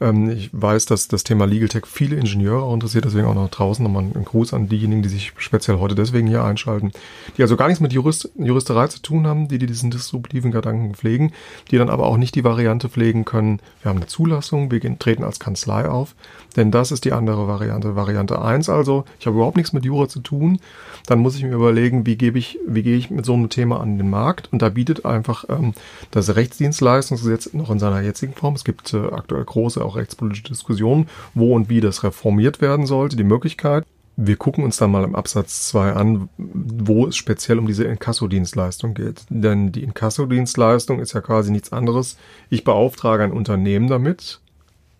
[0.00, 3.50] ähm, ich weiß, dass das Thema Legal Tech viele Ingenieure auch interessiert, deswegen auch noch
[3.50, 6.92] draußen nochmal einen Gruß an diejenigen, die sich speziell heute deswegen hier einschalten,
[7.36, 10.94] die also gar nichts mit Jurist, Juristerei zu tun haben, die, die diesen disruptiven Gedanken
[10.94, 11.32] pflegen,
[11.70, 14.98] die dann aber auch nicht die Variante pflegen können, wir haben eine Zulassung, wir gehen,
[14.98, 16.14] treten als Kanzlei auf,
[16.56, 17.96] denn das ist die andere Variante.
[17.96, 20.58] Variante eins also, ich habe überhaupt nichts mit Jura zu tun,
[21.06, 23.80] dann muss ich mir überlegen, wie gebe ich, wie gehe ich mit so einem Thema
[23.80, 25.74] an den Markt und da bietet einfach ähm,
[26.10, 31.08] das Rechtsdienstleistungsgesetz noch in seiner jetzigen Form, es gibt äh, aktuell große auch rechtspolitische Diskussionen,
[31.34, 33.84] wo und wie das reformiert werden sollte, die Möglichkeit.
[34.18, 38.94] Wir gucken uns dann mal im Absatz 2 an, wo es speziell um diese Inkassodienstleistung
[38.94, 39.26] geht.
[39.28, 42.16] Denn die Inkassodienstleistung ist ja quasi nichts anderes.
[42.48, 44.40] Ich beauftrage ein Unternehmen damit,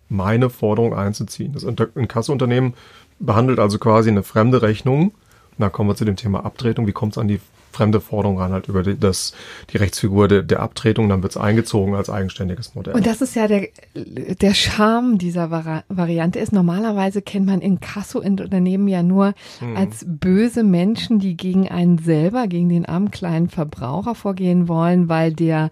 [0.09, 1.53] meine Forderung einzuziehen.
[1.53, 2.73] Das Inkassounternehmen
[3.19, 5.09] behandelt also quasi eine fremde Rechnung.
[5.09, 6.87] Und dann kommen wir zu dem Thema Abtretung.
[6.87, 7.39] Wie kommt es an die
[7.77, 9.33] fremde Forderung ran, halt über die, das,
[9.71, 12.95] die Rechtsfigur de, der Abtretung, dann wird es eingezogen als eigenständiges Modell.
[12.95, 18.87] Und das ist ja der, der Charme dieser Vari Variante ist, normalerweise kennt man Inkasso-Unternehmen
[18.87, 19.77] ja nur hm.
[19.77, 25.33] als böse Menschen, die gegen einen selber, gegen den armen kleinen Verbraucher vorgehen wollen, weil
[25.33, 25.69] der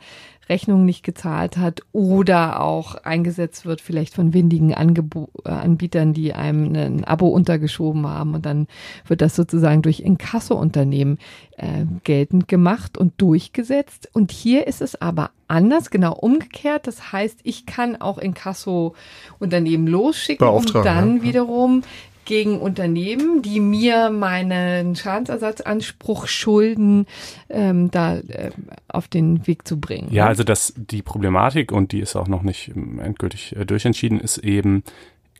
[0.49, 6.33] Rechnung nicht gezahlt hat oder auch eingesetzt wird, vielleicht von windigen Angebo äh, Anbietern, die
[6.33, 8.67] einem ein Abo untergeschoben haben und dann
[9.07, 11.17] wird das sozusagen durch Inkasso-Unternehmen
[11.57, 14.09] äh, geltend gemacht und durchgesetzt.
[14.13, 16.87] Und hier ist es aber anders, genau umgekehrt.
[16.87, 21.23] Das heißt, ich kann auch Inkasso-Unternehmen losschicken und dann ja.
[21.23, 21.81] wiederum
[22.25, 27.05] gegen Unternehmen, die mir meinen Schadensersatzanspruch schulden,
[27.49, 28.51] ähm, da äh,
[28.87, 30.07] auf den Weg zu bringen.
[30.11, 34.19] Ja, also das die Problematik und die ist auch noch nicht ähm, endgültig äh, durchentschieden,
[34.19, 34.83] ist eben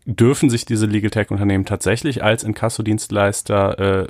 [0.06, 4.08] dürfen sich diese Legal Tech Unternehmen tatsächlich als Inkassodienstleister äh,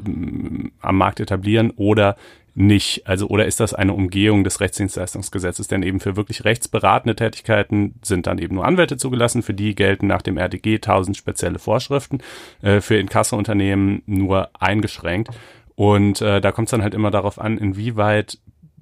[0.82, 2.18] am Markt etablieren oder
[2.54, 3.08] nicht?
[3.08, 5.68] Also, oder ist das eine Umgehung des Rechtsdienstleistungsgesetzes?
[5.68, 9.42] Denn eben für wirklich rechtsberatende Tätigkeiten sind dann eben nur Anwälte zugelassen.
[9.42, 12.20] Für die gelten nach dem RDG tausend spezielle Vorschriften.
[12.62, 15.30] Äh, für Inkassounternehmen nur eingeschränkt.
[15.76, 18.40] Und äh, da kommt es dann halt immer darauf an, inwieweit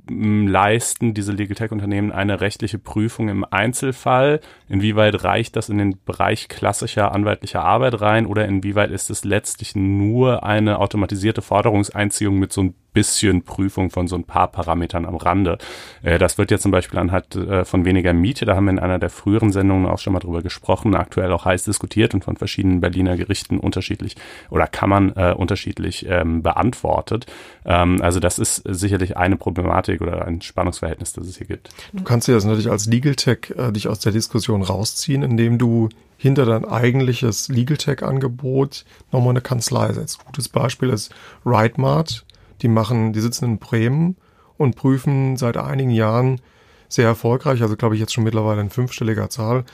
[0.10, 4.42] leisten diese Legal Tech Unternehmen eine rechtliche Prüfung im Einzelfall?
[4.68, 9.76] Inwieweit reicht das in den Bereich klassischer anwaltlicher Arbeit rein oder inwieweit ist es letztlich
[9.76, 15.16] nur eine automatisierte Forderungseinziehung mit so ein bisschen Prüfung von so ein paar Parametern am
[15.16, 15.58] Rande.
[16.02, 18.80] Äh, das wird ja zum Beispiel anhand äh, von weniger Miete, da haben wir in
[18.80, 22.38] einer der früheren Sendungen auch schon mal drüber gesprochen, aktuell auch heiß diskutiert und von
[22.38, 24.16] verschiedenen Berliner Gerichten unterschiedlich
[24.50, 27.26] oder kann man äh, unterschiedlich ähm, beantwortet.
[27.66, 31.70] Ähm, also das ist sicherlich eine Problematik oder ein Spannungsverhältnis, das es hier gibt.
[31.94, 35.58] Du kannst dir das natürlich als Legal Tech äh, dich aus der Diskussion rausziehen, indem
[35.58, 40.24] du hinter dein eigentliches Legal Tech-Angebot nochmal eine Kanzlei setzt.
[40.26, 41.14] Gutes Beispiel ist
[41.46, 42.26] RightMart.
[42.62, 44.18] Die machen, die sitzen in Bremen
[44.58, 46.42] und prüfen seit einigen Jahren
[46.90, 49.66] sehr erfolgreich, also glaube ich jetzt schon mittlerweile in fünfstelliger Zahl,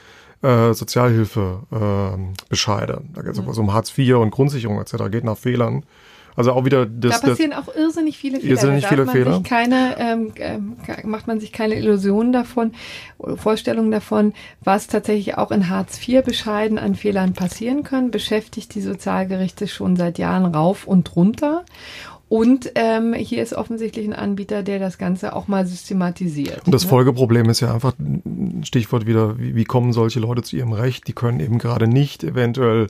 [0.41, 2.93] äh, Sozialhilfebescheide.
[2.93, 3.49] Ähm, äh, da geht es mhm.
[3.49, 4.95] um Hartz IV und Grundsicherung etc.
[5.11, 5.83] geht nach Fehlern.
[6.35, 7.19] Also auch wieder das.
[7.19, 8.51] Da passieren das, auch irrsinnig viele Fehler.
[8.51, 9.35] Irrsinnig viele man Fehler.
[9.35, 12.71] Sich keine, ähm, ähm macht man sich keine Illusionen davon,
[13.35, 18.11] Vorstellungen davon, was tatsächlich auch in Hartz IV Bescheiden an Fehlern passieren können.
[18.11, 21.65] Beschäftigt die Sozialgerichte schon seit Jahren rauf und runter.
[22.29, 26.63] Und ähm, hier ist offensichtlich ein Anbieter, der das Ganze auch mal systematisiert.
[26.65, 26.89] Und das ne?
[26.89, 27.93] Folgeproblem ist ja einfach,
[28.63, 31.07] Stichwort wieder, wie, wie kommen solche Leute zu ihrem Recht?
[31.07, 32.87] Die können eben gerade nicht eventuell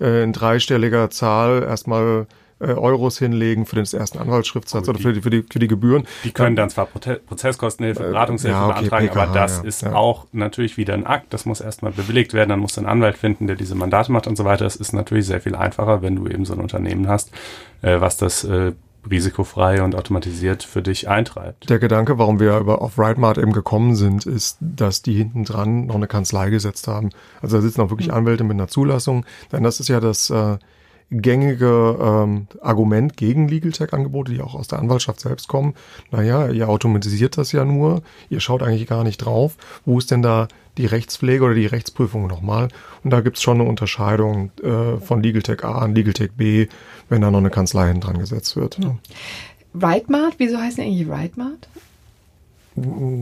[0.00, 2.26] äh, in dreistelliger Zahl erstmal
[2.60, 6.06] äh, Euros hinlegen für den ersten Anwaltsschriftsatz oder für die, für, die, für die Gebühren.
[6.24, 9.82] Die können dann zwar Prozesskostenhilfe, äh, Beratungshilfe ja, okay, beantragen, PK, aber das ja, ist
[9.82, 9.94] ja.
[9.94, 11.32] auch natürlich wieder ein Akt.
[11.32, 14.36] Das muss erstmal bewilligt werden, dann muss ein Anwalt finden, der diese Mandate macht und
[14.36, 14.66] so weiter.
[14.66, 17.30] Es ist natürlich sehr viel einfacher, wenn du eben so ein Unternehmen hast,
[17.82, 18.72] äh, was das äh,
[19.08, 21.70] risikofrei und automatisiert für dich eintreibt.
[21.70, 25.86] Der Gedanke, warum wir über auf Rightmart eben gekommen sind, ist, dass die hinten dran
[25.86, 27.10] noch eine Kanzlei gesetzt haben.
[27.40, 28.14] Also da sitzen auch wirklich mhm.
[28.14, 29.24] Anwälte mit einer Zulassung.
[29.52, 30.58] Denn das ist ja das äh,
[31.10, 35.74] gängige ähm, Argument gegen Legal Tech-Angebote, die auch aus der Anwaltschaft selbst kommen.
[36.10, 39.56] Naja, ihr automatisiert das ja nur, ihr schaut eigentlich gar nicht drauf.
[39.86, 42.68] Wo ist denn da die Rechtspflege oder die Rechtsprüfung nochmal?
[43.04, 46.68] Und da gibt's schon eine Unterscheidung äh, von Legal Tech A und Legal Tech B,
[47.08, 48.78] wenn da noch eine Kanzlei hinten dran gesetzt wird.
[48.78, 48.98] Ne?
[49.74, 51.68] Rightmart, wieso heißt denn eigentlich Rightmart?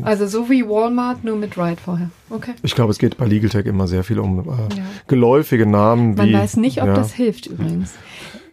[0.02, 2.10] Also so wie Walmart, nur mit Ride vorher.
[2.30, 2.52] Okay.
[2.62, 4.42] Ich glaube, es geht bei Legal Tech immer sehr viel um äh,
[4.76, 4.84] ja.
[5.06, 6.14] geläufige Namen.
[6.14, 6.94] Man wie, weiß nicht, ob ja.
[6.94, 7.94] das hilft übrigens.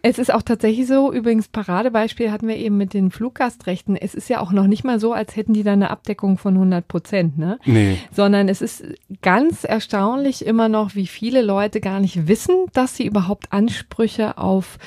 [0.06, 3.96] Es ist auch tatsächlich so, übrigens Paradebeispiel hatten wir eben mit den Fluggastrechten.
[3.96, 6.52] Es ist ja auch noch nicht mal so, als hätten die da eine Abdeckung von
[6.52, 7.58] 100 Prozent, ne?
[7.64, 7.96] Nee.
[8.12, 8.84] Sondern es ist
[9.22, 14.78] ganz erstaunlich immer noch, wie viele Leute gar nicht wissen, dass sie überhaupt Ansprüche auf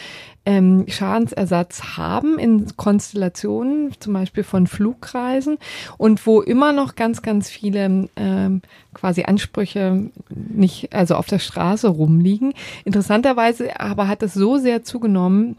[0.47, 5.57] ähm, Schadensersatz haben in Konstellationen, zum Beispiel von Flugreisen
[5.97, 8.61] und wo immer noch ganz, ganz viele ähm,
[8.93, 12.53] quasi Ansprüche nicht, also auf der Straße rumliegen.
[12.85, 15.57] Interessanterweise aber hat es so sehr zugenommen,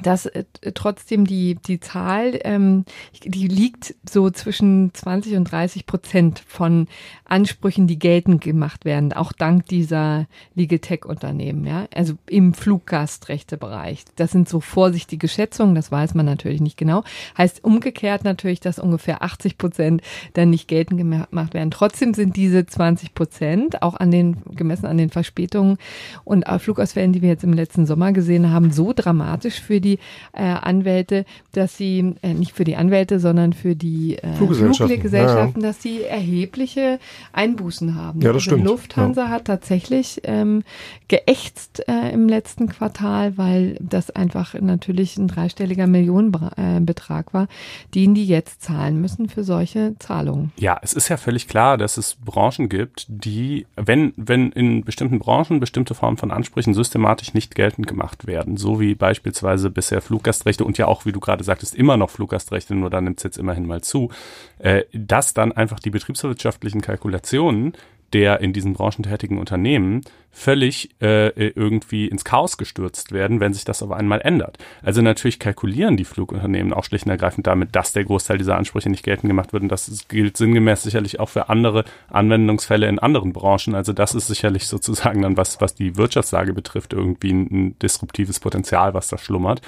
[0.00, 2.84] dass äh, trotzdem die, die Zahl, ähm,
[3.24, 6.88] die liegt so zwischen 20 und 30 Prozent von
[7.24, 14.04] Ansprüchen, die geltend gemacht werden, auch dank dieser Legal Tech Unternehmen, ja, also im Fluggastrechtebereich.
[14.16, 17.04] Das sind so vorsichtige Schätzungen, das weiß man natürlich nicht genau.
[17.36, 20.02] Heißt umgekehrt natürlich, dass ungefähr 80 Prozent
[20.32, 21.70] dann nicht geltend gemacht werden.
[21.70, 25.76] Trotzdem sind diese 20 Prozent, auch an den, gemessen an den Verspätungen
[26.24, 29.98] und Flugausfällen, die wir jetzt im letzten Sommer gesehen haben, so dramatisch für die
[30.32, 35.44] äh, Anwälte, dass sie, äh, nicht für die Anwälte, sondern für die äh, Fluggesellschaften, ja,
[35.44, 35.52] ja.
[35.54, 36.98] dass sie erhebliche
[37.32, 38.20] Einbußen haben.
[38.22, 38.64] Ja, das also stimmt.
[38.64, 39.28] Lufthansa ja.
[39.28, 40.62] hat tatsächlich ähm,
[41.08, 47.48] geächtzt äh, im letzten Quartal, weil das einfach natürlich ein dreistelliger Millionenbetrag äh, war,
[47.94, 50.52] den die jetzt zahlen müssen für solche Zahlungen.
[50.58, 55.18] Ja, es ist ja völlig klar, dass es Branchen gibt, die, wenn, wenn in bestimmten
[55.18, 60.64] Branchen bestimmte Formen von Ansprüchen systematisch nicht geltend gemacht werden, so wie beispielsweise bisher Fluggastrechte
[60.64, 63.38] und ja auch, wie du gerade sagtest, immer noch Fluggastrechte, nur da nimmt es jetzt
[63.38, 64.10] immerhin mal zu,
[64.58, 67.74] äh, dass dann einfach die betriebswirtschaftlichen Kalkulationen
[68.12, 70.02] der in diesen Branchen tätigen Unternehmen
[70.34, 74.56] völlig äh, irgendwie ins Chaos gestürzt werden, wenn sich das auf einmal ändert.
[74.82, 78.88] Also natürlich kalkulieren die Flugunternehmen auch schlicht und ergreifend damit, dass der Großteil dieser Ansprüche
[78.88, 83.34] nicht geltend gemacht wird und das gilt sinngemäß sicherlich auch für andere Anwendungsfälle in anderen
[83.34, 83.74] Branchen.
[83.74, 88.40] Also das ist sicherlich sozusagen dann was, was die Wirtschaftslage betrifft, irgendwie ein, ein disruptives
[88.40, 89.60] Potenzial, was da schlummert.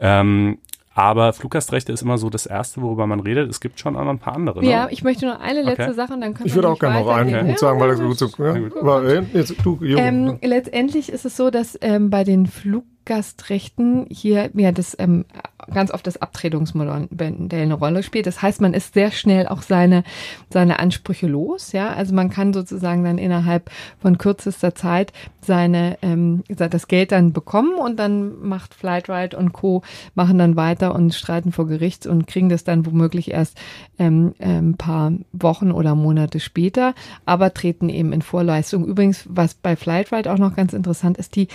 [0.00, 0.58] Ähm,
[0.96, 3.50] aber Fluggastrechte ist immer so das Erste, worüber man redet.
[3.50, 4.64] Es gibt schon auch noch ein paar andere.
[4.64, 4.70] Ne?
[4.70, 5.92] Ja, ich möchte nur eine letzte okay.
[5.92, 8.18] Sache und dann können Ich würde auch gerne noch einen Punkt sagen, weil das gut
[8.18, 8.30] so.
[8.42, 12.84] Ja, aber, äh, jetzt, du, ähm, letztendlich ist es so, dass ähm, bei den Flug
[13.04, 15.26] Gastrechten hier ja das ähm,
[15.72, 17.08] ganz oft das Abtretungsmodell
[17.50, 18.26] eine Rolle spielt.
[18.26, 20.04] Das heißt, man ist sehr schnell auch seine
[20.50, 21.72] seine Ansprüche los.
[21.72, 27.32] Ja, also man kann sozusagen dann innerhalb von kürzester Zeit seine ähm, das Geld dann
[27.32, 29.82] bekommen und dann macht Flightride und Co
[30.14, 33.58] machen dann weiter und streiten vor Gericht und kriegen das dann womöglich erst
[33.98, 38.84] ähm, ein ähm, paar Wochen oder Monate später, aber treten eben in Vorleistung.
[38.84, 41.48] Übrigens, was bei Flightride auch noch ganz interessant ist, die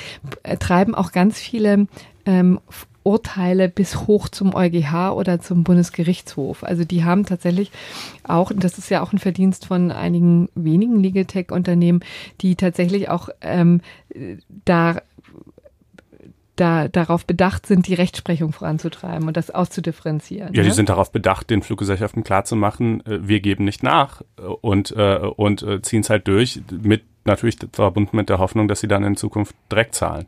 [0.43, 1.87] äh, treiben auch ganz viele
[2.25, 2.59] ähm,
[3.03, 6.63] Urteile bis hoch zum EuGH oder zum Bundesgerichtshof.
[6.63, 7.71] Also die haben tatsächlich
[8.23, 12.01] auch, das ist ja auch ein Verdienst von einigen wenigen Legal Tech-Unternehmen,
[12.41, 13.81] die tatsächlich auch ähm,
[14.65, 14.97] da
[16.61, 20.53] da, darauf bedacht sind, die Rechtsprechung voranzutreiben und das auszudifferenzieren.
[20.53, 20.69] Ja, ne?
[20.69, 25.17] die sind darauf bedacht, den Fluggesellschaften klarzumachen, äh, wir geben nicht nach äh, und, äh,
[25.17, 29.15] und ziehen es halt durch mit natürlich verbunden mit der Hoffnung, dass sie dann in
[29.15, 30.25] Zukunft direkt zahlen.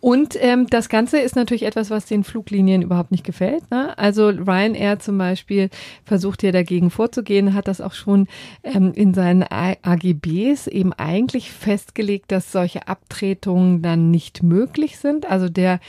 [0.00, 3.70] Und ähm, das Ganze ist natürlich etwas, was den Fluglinien überhaupt nicht gefällt.
[3.70, 3.96] Ne?
[3.98, 5.70] Also Ryanair zum Beispiel
[6.04, 8.28] versucht ja dagegen vorzugehen, hat das auch schon
[8.62, 15.26] ähm, in seinen AGBs eben eigentlich festgelegt, dass solche Abtretungen dann nicht möglich sind.
[15.26, 15.80] Also der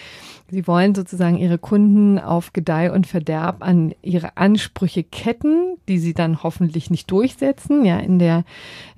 [0.50, 6.13] Sie wollen sozusagen ihre Kunden auf Gedeih und Verderb an ihre Ansprüche ketten, die sie
[6.13, 7.84] dann hoffentlich nicht durchsetzen.
[7.84, 8.46] Ja, in der,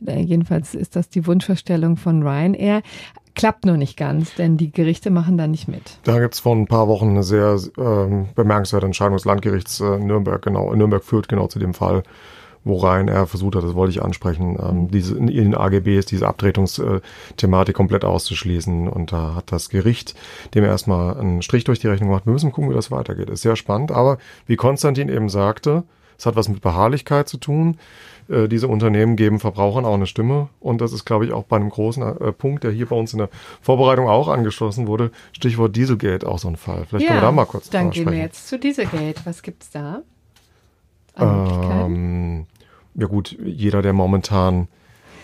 [0.06, 2.84] äh, jedenfalls ist das die Wunschvorstellung von Ryanair.
[3.39, 5.99] Klappt nur nicht ganz, denn die Gerichte machen da nicht mit.
[6.04, 10.41] Da gibt's vor ein paar Wochen eine sehr ähm, bemerkenswerte Entscheidung des Landgerichts äh, Nürnberg,
[10.41, 12.04] genau, Nürnberg führt genau zu dem Fall,
[12.63, 17.75] wo Ryanair versucht hat, das wollte ich ansprechen, ähm, diese, in den AGBs diese Abtretungsthematik
[17.75, 18.88] komplett auszuschließen.
[18.88, 20.15] Und da hat das Gericht
[20.54, 22.25] dem erstmal einen Strich durch die Rechnung gemacht.
[22.25, 23.30] Wir müssen gucken, wie das weitergeht.
[23.30, 25.84] Ist sehr spannend, aber wie Konstantin eben sagte,
[26.19, 27.77] es hat was mit Beharrlichkeit zu tun.
[28.29, 30.49] Äh, diese Unternehmen geben Verbrauchern auch eine Stimme.
[30.60, 33.13] Und das ist, glaube ich, auch bei einem großen äh, Punkt, der hier bei uns
[33.13, 33.29] in der
[33.62, 35.12] Vorbereitung auch angeschlossen wurde.
[35.32, 36.86] Stichwort Dieselgate, auch so ein Fall.
[36.86, 39.21] Vielleicht ja, können wir da mal kurz Dann gehen wir jetzt zu Dieselgate.
[39.25, 40.01] Was gibt's da?
[41.17, 42.45] Ähm,
[42.95, 44.67] ja gut, jeder, der momentan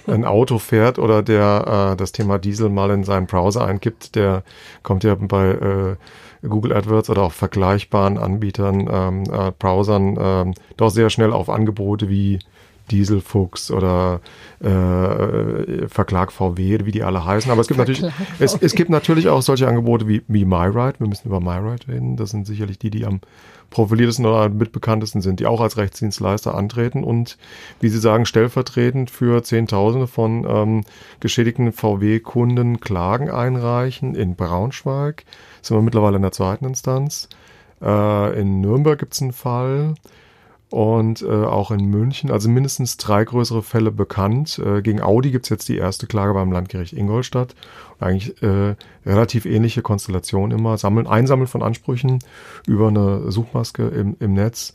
[0.08, 4.44] ein Auto fährt oder der äh, das Thema Diesel mal in seinen Browser eingibt, der
[4.84, 5.96] kommt ja bei äh,
[6.42, 12.10] Google AdWords oder auch vergleichbaren Anbietern, ähm, äh, Browsern ähm, doch sehr schnell auf Angebote
[12.10, 12.40] wie
[12.92, 14.22] Dieselfuchs oder
[14.60, 17.52] äh, Verklag VW, wie die alle heißen.
[17.52, 18.04] Aber es gibt natürlich,
[18.40, 21.00] es, es gibt natürlich auch solche Angebote wie, wie MyRide.
[21.00, 22.18] Wir müssen über MyRide reden.
[22.18, 23.22] Das sind sicherlich die, die am
[23.70, 27.38] profiliertesten oder mitbekanntesten sind, die auch als Rechtsdienstleister antreten und,
[27.80, 30.84] wie Sie sagen, stellvertretend für Zehntausende von ähm,
[31.20, 34.16] geschädigten VW-Kunden Klagen einreichen.
[34.16, 35.26] In Braunschweig
[35.62, 37.28] sind wir mittlerweile in der zweiten Instanz.
[37.82, 39.96] Äh, in Nürnberg gibt es einen Fall
[40.76, 44.60] und äh, auch in München, also mindestens drei größere Fälle bekannt.
[44.60, 47.56] Äh, gegen Audi gibt's jetzt die erste Klage beim Landgericht Ingolstadt.
[48.02, 50.78] Eigentlich äh, relativ ähnliche Konstellation immer.
[50.78, 52.20] Sammeln, Einsammeln von Ansprüchen
[52.68, 54.74] über eine Suchmaske im, im Netz.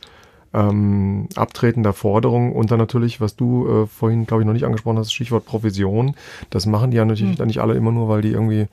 [0.55, 4.65] Ähm, Abtreten der Forderung und dann natürlich, was du äh, vorhin, glaube ich, noch nicht
[4.65, 6.15] angesprochen hast, Stichwort Provision.
[6.49, 7.45] Das machen die ja natürlich hm.
[7.45, 8.65] nicht alle immer nur, weil die irgendwie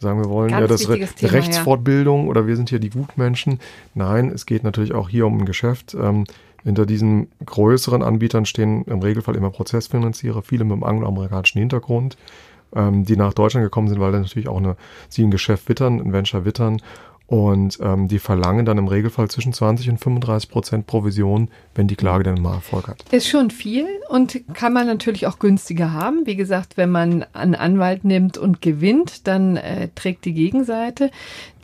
[0.00, 2.30] sagen, wir wollen Ganz ja das Re Thema, Rechtsfortbildung ja.
[2.30, 3.60] oder wir sind hier die Gutmenschen.
[3.94, 5.94] Nein, es geht natürlich auch hier um ein Geschäft.
[5.94, 6.24] Ähm,
[6.64, 12.16] hinter diesen größeren Anbietern stehen im Regelfall immer Prozessfinanzierer, viele mit einem angloamerikanischen Hintergrund,
[12.74, 14.76] ähm, die nach Deutschland gekommen sind, weil dann natürlich auch eine,
[15.08, 16.80] sie ein Geschäft wittern, ein Venture wittern
[17.30, 21.94] und ähm, die verlangen dann im Regelfall zwischen 20 und 35 Prozent Provision, wenn die
[21.94, 23.04] Klage dann mal Erfolg hat.
[23.12, 26.26] Ist schon viel und kann man natürlich auch günstiger haben.
[26.26, 31.12] Wie gesagt, wenn man einen Anwalt nimmt und gewinnt, dann äh, trägt die Gegenseite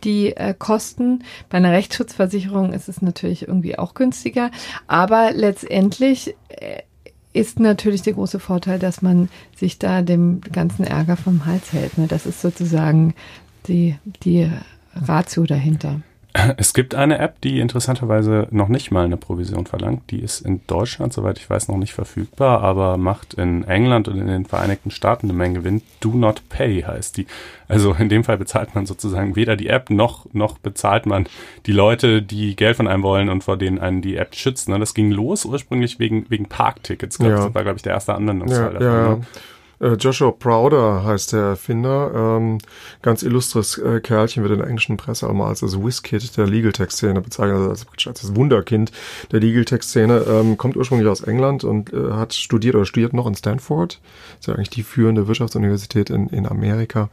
[0.05, 1.25] die äh, Kosten.
[1.49, 4.51] Bei einer Rechtsschutzversicherung ist es natürlich irgendwie auch günstiger.
[4.87, 6.83] Aber letztendlich äh,
[7.33, 11.97] ist natürlich der große Vorteil, dass man sich da dem ganzen Ärger vom Hals hält.
[11.97, 12.07] Ne?
[12.07, 13.15] Das ist sozusagen
[13.67, 14.49] die, die
[15.05, 16.01] Ratio dahinter?
[16.57, 20.11] Es gibt eine App, die interessanterweise noch nicht mal eine Provision verlangt.
[20.11, 24.19] Die ist in Deutschland, soweit ich weiß, noch nicht verfügbar, aber macht in England und
[24.19, 25.81] in den Vereinigten Staaten eine Menge Gewinn.
[25.99, 27.27] Do Not Pay heißt die.
[27.67, 31.27] Also in dem Fall bezahlt man sozusagen weder die App noch, noch bezahlt man
[31.65, 34.69] die Leute, die Geld von einem wollen und vor denen einen die App schützt.
[34.69, 37.17] Das ging los ursprünglich wegen, wegen Parktickets.
[37.17, 37.29] Ja.
[37.29, 38.87] Das war, glaube ich, der erste Anwendungsfall ja, davon.
[38.87, 39.21] Ja, ne?
[39.79, 42.11] Äh, Joshua Prouder heißt der Erfinder.
[42.15, 42.57] Ähm,
[43.01, 46.71] ganz illustres äh, Kerlchen wird in der englischen Presse einmal als das Whiskit der Legal
[46.71, 48.91] Tech-Szene bezeichnet, also als, als das Wunderkind
[49.31, 50.25] der Legal Tech-Szene.
[50.27, 53.99] Ähm, kommt ursprünglich aus England und äh, hat studiert oder studiert noch in Stanford.
[54.39, 57.09] Ist ja eigentlich die führende Wirtschaftsuniversität in, in Amerika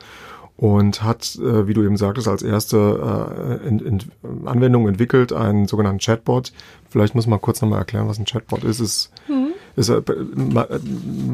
[0.57, 4.01] und hat, äh, wie du eben sagtest, als erste äh, in, in
[4.47, 6.53] Anwendung entwickelt einen sogenannten Chatbot.
[6.89, 8.81] Vielleicht muss man kurz nochmal erklären, was ein Chatbot ist.
[8.81, 9.49] Es hm.
[9.77, 10.03] Ist, äh,
[10.35, 10.67] man,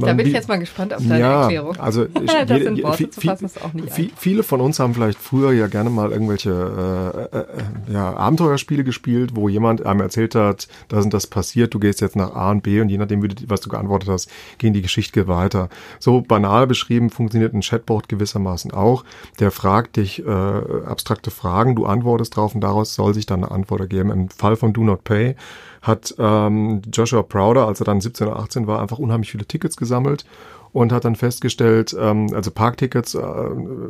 [0.00, 1.76] da bin ich jetzt mal gespannt auf deine ja, Erklärung.
[1.76, 5.18] Also jede, sind Worte zu fassen, ist auch nicht viel, Viele von uns haben vielleicht
[5.18, 10.34] früher ja gerne mal irgendwelche äh, äh, äh, ja, Abenteuerspiele gespielt, wo jemand einem erzählt
[10.34, 13.26] hat, da sind das passiert, du gehst jetzt nach A und B und je nachdem,
[13.46, 15.68] was du geantwortet hast, gehen die Geschichte weiter.
[15.98, 19.04] So banal beschrieben funktioniert ein Chatbot gewissermaßen auch.
[19.38, 23.52] Der fragt dich äh, abstrakte Fragen, du antwortest drauf und daraus soll sich dann eine
[23.52, 24.10] Antwort ergeben.
[24.10, 25.36] Im Fall von Do Not Pay
[25.82, 29.76] hat ähm, Joshua Prouder, als er dann 17 oder 18 war, einfach unheimlich viele Tickets
[29.76, 30.24] gesammelt
[30.72, 33.20] und hat dann festgestellt, ähm, also Parktickets, äh,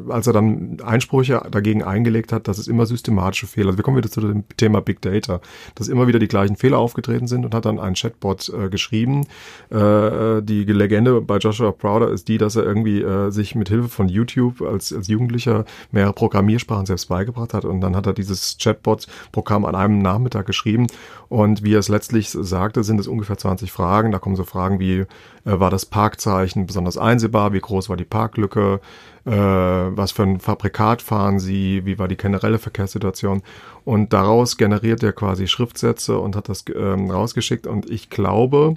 [0.09, 3.97] als er dann Einsprüche dagegen eingelegt hat, dass es immer systematische Fehler, also wir kommen
[3.97, 5.41] wieder zu dem Thema Big Data,
[5.75, 9.27] dass immer wieder die gleichen Fehler aufgetreten sind und hat dann einen Chatbot äh, geschrieben.
[9.71, 13.89] Äh, die Legende bei Joshua Browder ist die, dass er irgendwie äh, sich mit Hilfe
[13.89, 18.57] von YouTube als, als Jugendlicher mehrere Programmiersprachen selbst beigebracht hat und dann hat er dieses
[18.59, 20.87] Chatbot-Programm an einem Nachmittag geschrieben
[21.31, 24.11] und wie er es letztlich sagte, sind es ungefähr 20 Fragen.
[24.11, 25.07] Da kommen so Fragen wie,
[25.45, 27.53] war das Parkzeichen besonders einsehbar?
[27.53, 28.81] Wie groß war die Parklücke?
[29.25, 31.85] Äh, was für ein Fabrikat fahren Sie?
[31.85, 33.43] Wie war die generelle Verkehrssituation?
[33.85, 37.67] Und daraus generiert er quasi Schriftsätze und hat das ähm, rausgeschickt.
[37.67, 38.75] Und ich glaube,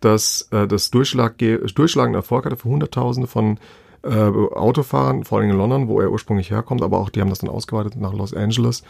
[0.00, 3.58] dass äh, das Durchschlag, durchschlagende Erfolg hatte für Hunderttausende von
[4.02, 7.40] äh, Autofahrern, vor allem in London, wo er ursprünglich herkommt, aber auch die haben das
[7.40, 8.84] dann ausgeweitet nach Los Angeles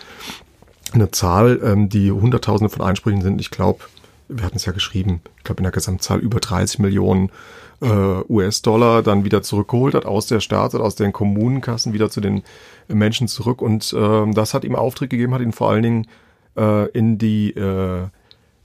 [0.92, 3.40] eine Zahl, ähm, die Hunderttausende von Einsprüchen sind.
[3.40, 3.80] Ich glaube,
[4.28, 7.30] wir hatten es ja geschrieben, ich glaube in der Gesamtzahl über 30 Millionen
[7.80, 7.86] äh,
[8.28, 12.42] US-Dollar dann wieder zurückgeholt hat aus der Staats- oder aus den Kommunenkassen wieder zu den
[12.88, 13.62] Menschen zurück.
[13.62, 16.06] Und äh, das hat ihm Auftritt gegeben, hat ihn vor allen Dingen
[16.56, 18.08] äh, in die äh,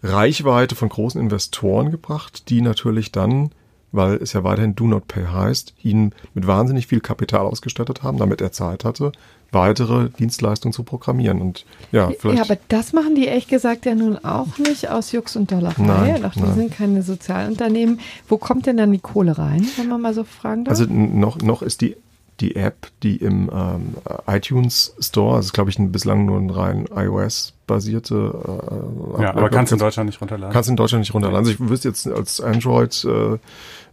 [0.01, 3.51] Reichweite von großen Investoren gebracht, die natürlich dann
[3.93, 8.17] weil es ja weiterhin Do Not Pay heißt, ihn mit wahnsinnig viel Kapital ausgestattet haben,
[8.17, 9.13] damit er Zeit hatte,
[9.51, 11.39] weitere Dienstleistungen zu programmieren.
[11.39, 12.39] Und ja, vielleicht.
[12.39, 15.81] Ja, aber das machen die ehrlich gesagt ja nun auch nicht aus Jux und Dollerei.
[15.81, 16.55] Nein, Doch, die nein.
[16.55, 17.99] sind keine Sozialunternehmen.
[18.27, 20.71] Wo kommt denn dann die Kohle rein, wenn man mal so fragen darf?
[20.71, 21.95] Also noch, noch ist die,
[22.39, 23.93] die App, die im ähm,
[24.25, 28.15] iTunes Store, also glaube ich ein, bislang nur ein rein iOS-basierte.
[29.17, 30.51] Äh, Ja, aber kannst du in Deutschland nicht runterladen.
[30.51, 31.45] Kannst in Deutschland nicht runterladen.
[31.47, 33.37] Also ich wüsste jetzt als Android äh,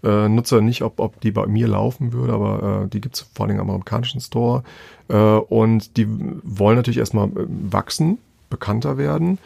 [0.03, 3.47] äh, Nutzer nicht, ob, ob die bei mir laufen würde, aber äh, die gibt's vor
[3.47, 4.63] allem im amerikanischen Store.
[5.09, 6.07] Äh, und die
[6.43, 9.39] wollen natürlich erstmal äh, wachsen, bekannter werden.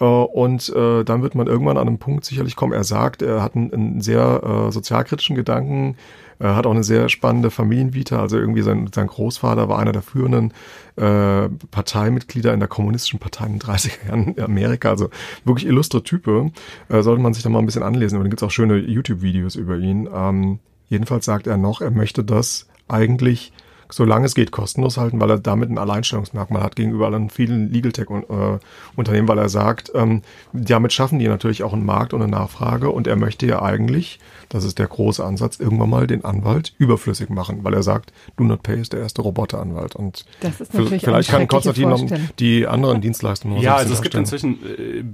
[0.00, 2.72] Äh, und äh, dann wird man irgendwann an einem Punkt sicherlich kommen.
[2.72, 5.96] Er sagt, er hat einen, einen sehr äh, sozialkritischen Gedanken,
[6.38, 8.20] er hat auch eine sehr spannende Familienvita.
[8.20, 10.52] Also irgendwie sein, sein Großvater war einer der führenden
[10.96, 14.90] äh, Parteimitglieder in der kommunistischen Partei in den 30er Jahren in Amerika.
[14.90, 15.10] Also
[15.44, 16.50] wirklich illustre Type.
[16.88, 18.16] Äh, sollte man sich da mal ein bisschen anlesen.
[18.16, 20.08] Aber dann gibt's auch schöne YouTube-Videos über ihn.
[20.12, 23.52] Ähm, jedenfalls sagt er noch, er möchte das eigentlich
[23.94, 27.92] solange es geht, kostenlos halten, weil er damit ein Alleinstellungsmerkmal hat gegenüber anderen vielen Legal
[27.92, 28.58] Tech äh,
[28.96, 32.90] Unternehmen, weil er sagt, ähm, damit schaffen die natürlich auch einen Markt und eine Nachfrage
[32.90, 37.30] und er möchte ja eigentlich, das ist der große Ansatz, irgendwann mal den Anwalt überflüssig
[37.30, 41.04] machen, weil er sagt, Do Not Pay ist der erste Roboteranwalt und Das ist natürlich
[41.04, 42.04] vielleicht kann Konstantin noch
[42.40, 45.04] die anderen Dienstleistungen noch Ja, so ein also es gibt inzwischen äh,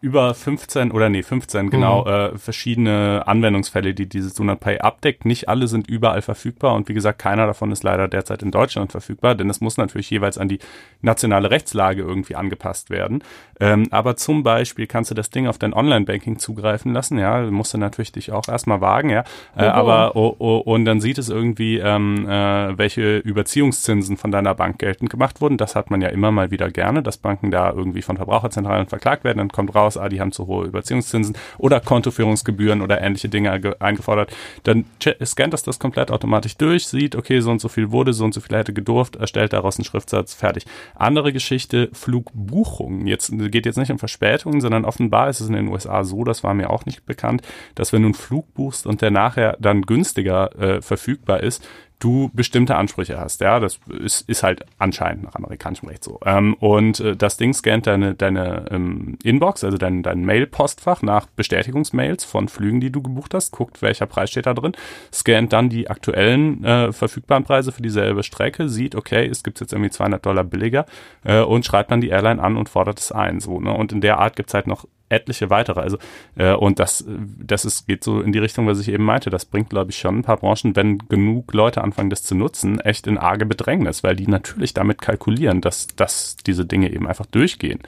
[0.00, 5.24] über 15 oder nee, 15 genau äh, verschiedene Anwendungsfälle, die dieses Do Not Pay abdeckt.
[5.24, 8.92] Nicht alle sind überall verfügbar und wie gesagt, keiner davon ist leider derzeit in Deutschland
[8.92, 10.60] verfügbar, denn es muss natürlich jeweils an die
[11.02, 13.24] nationale Rechtslage irgendwie angepasst werden.
[13.58, 17.74] Ähm, aber zum Beispiel kannst du das Ding auf dein Online-Banking zugreifen lassen, ja, musst
[17.74, 19.24] du natürlich dich auch erstmal wagen, ja.
[19.56, 19.70] Äh, Oho.
[19.70, 24.78] aber oh, oh, und dann sieht es irgendwie, ähm, äh, welche Überziehungszinsen von deiner Bank
[24.78, 25.56] geltend gemacht wurden.
[25.56, 29.24] Das hat man ja immer mal wieder gerne, dass Banken da irgendwie von Verbraucherzentralen verklagt
[29.24, 29.38] werden.
[29.38, 33.76] Dann kommt raus, ah, die haben zu hohe Überziehungszinsen oder Kontoführungsgebühren oder ähnliche Dinge ge-
[33.78, 34.34] eingefordert.
[34.64, 34.84] Dann
[35.24, 38.34] scannt das das komplett automatisch durch, sieht, okay, so und so viel wurde, so und
[38.34, 40.64] so viel hätte gedurft, erstellt daraus einen Schriftsatz, fertig.
[40.94, 43.06] Andere Geschichte, Flugbuchungen.
[43.06, 46.42] Jetzt geht jetzt nicht um Verspätungen, sondern offenbar ist es in den USA so, das
[46.44, 47.42] war mir auch nicht bekannt,
[47.74, 51.66] dass wenn du einen Flug buchst und der nachher dann günstiger äh, verfügbar ist,
[51.98, 53.40] du bestimmte Ansprüche hast.
[53.40, 56.20] Ja, das ist, ist halt anscheinend nach amerikanischem Recht so.
[56.24, 61.26] Ähm, und äh, das Ding scannt deine, deine ähm, Inbox, also dein, dein Mail-Postfach nach
[61.26, 64.72] Bestätigungsmails von Flügen, die du gebucht hast, guckt, welcher Preis steht da drin,
[65.12, 69.72] scannt dann die aktuellen äh, verfügbaren Preise für dieselbe Strecke, sieht, okay, es gibt jetzt
[69.72, 70.86] irgendwie 200 Dollar billiger
[71.24, 73.40] äh, und schreibt dann die Airline an und fordert es ein.
[73.40, 73.72] So, ne?
[73.72, 75.80] Und in der Art gibt's halt noch etliche weitere.
[75.80, 75.98] Also
[76.36, 79.30] äh, und das, das ist, geht so in die Richtung, was ich eben meinte.
[79.30, 82.80] Das bringt, glaube ich, schon ein paar Branchen, wenn genug Leute anfangen, das zu nutzen,
[82.80, 87.26] echt in arge Bedrängnis, weil die natürlich damit kalkulieren, dass, dass diese Dinge eben einfach
[87.26, 87.80] durchgehen.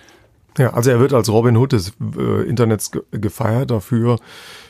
[0.59, 4.18] Ja, also er wird als Robin Hood des äh, Internets ge gefeiert dafür.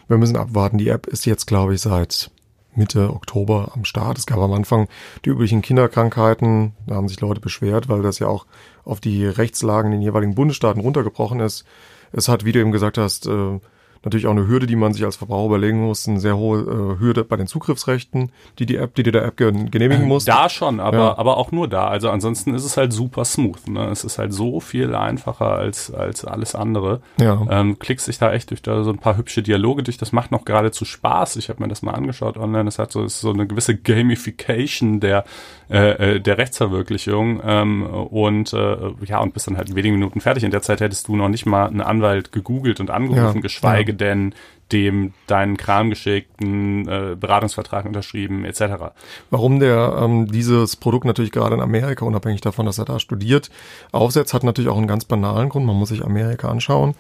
[0.08, 0.78] Wir müssen abwarten.
[0.78, 2.30] Die App ist jetzt, glaube ich, seit
[2.74, 4.18] Mitte Oktober am Start.
[4.18, 4.88] Es gab am Anfang
[5.24, 6.72] die üblichen Kinderkrankheiten.
[6.86, 8.46] Da haben sich Leute beschwert, weil das ja auch
[8.84, 11.64] auf die Rechtslagen in den jeweiligen Bundesstaaten runtergebrochen ist.
[12.12, 13.60] Es hat, wie du eben gesagt hast, äh,
[14.04, 17.00] natürlich auch eine Hürde, die man sich als Verbraucher überlegen muss, eine sehr hohe äh,
[17.00, 20.24] Hürde bei den Zugriffsrechten, die die App, die dir der App gen- genehmigen muss.
[20.24, 21.18] Da schon, aber, Ja.
[21.18, 21.88] aber auch nur da.
[21.88, 23.68] Also ansonsten ist es halt super smooth.
[23.68, 23.86] Ne?
[23.90, 27.00] Es ist halt so viel einfacher als, als alles andere.
[27.20, 27.40] Ja.
[27.50, 29.98] Ähm, klickst dich da echt durch da so ein paar hübsche Dialoge durch.
[29.98, 31.36] Das macht noch geradezu Spaß.
[31.36, 32.68] Ich habe mir das mal angeschaut online.
[32.68, 35.24] Es hat so, ist so eine gewisse Gamification der,
[35.70, 37.40] äh, äh, der Rechtsverwirklichung.
[37.44, 40.44] Ähm, und äh, ja, und bist dann halt in wenigen Minuten fertig.
[40.44, 43.89] In der Zeit hättest du noch nicht mal einen Anwalt gegoogelt und angerufen, Ja, geschweige
[43.90, 44.34] geschweige denn
[44.72, 48.92] dem deinen Kram geschickten äh, Beratungsvertrag unterschrieben etc.
[49.28, 53.50] Warum der ähm, dieses Produkt natürlich gerade in Amerika, unabhängig davon, dass er da studiert,
[53.90, 55.66] aufsetzt, hat natürlich auch einen ganz banalen Grund.
[55.66, 56.94] Man muss sich Amerika anschauen.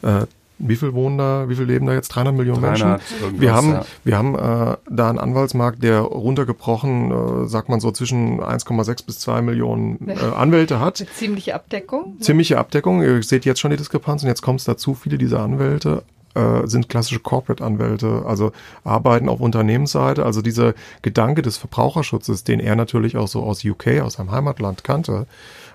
[0.00, 0.24] Äh,
[0.62, 2.08] wie viel wohnen da, wie viel leben da jetzt?
[2.08, 3.40] 300 Millionen 300 Menschen?
[3.40, 3.84] Wir haben, ja.
[4.04, 9.18] wir haben äh, da einen Anwaltsmarkt, der runtergebrochen, äh, sagt man so, zwischen 1,6 bis
[9.20, 11.00] 2 Millionen äh, Anwälte hat.
[11.00, 12.16] Eine ziemliche Abdeckung.
[12.20, 13.02] Ziemliche Abdeckung.
[13.02, 16.02] Ihr seht jetzt schon die Diskrepanz und jetzt kommt es dazu, viele dieser Anwälte
[16.34, 18.52] äh, sind klassische Corporate-Anwälte, also
[18.84, 20.24] arbeiten auf Unternehmensseite.
[20.24, 24.84] Also dieser Gedanke des Verbraucherschutzes, den er natürlich auch so aus UK, aus seinem Heimatland
[24.84, 25.26] kannte,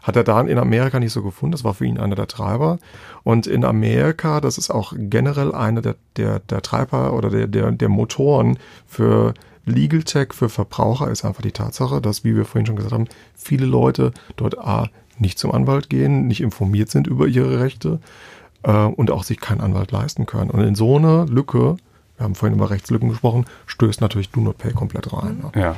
[0.01, 1.51] hat er da in Amerika nicht so gefunden.
[1.51, 2.78] Das war für ihn einer der Treiber.
[3.24, 7.72] Und in Amerika, das ist auch generell einer der, der, der Treiber oder der, der,
[7.72, 9.34] der Motoren für
[9.66, 13.08] Legal Tech für Verbraucher ist einfach die Tatsache, dass, wie wir vorhin schon gesagt haben,
[13.34, 17.99] viele Leute dort A, nicht zum Anwalt gehen, nicht informiert sind über ihre Rechte
[18.66, 20.49] äh, und auch sich keinen Anwalt leisten können.
[20.49, 21.78] Und in so eine Lücke,
[22.18, 25.43] wir haben vorhin über Rechtslücken gesprochen, stößt natürlich Do Not Pay komplett rein.
[25.43, 25.61] Ne?
[25.61, 25.76] Ja.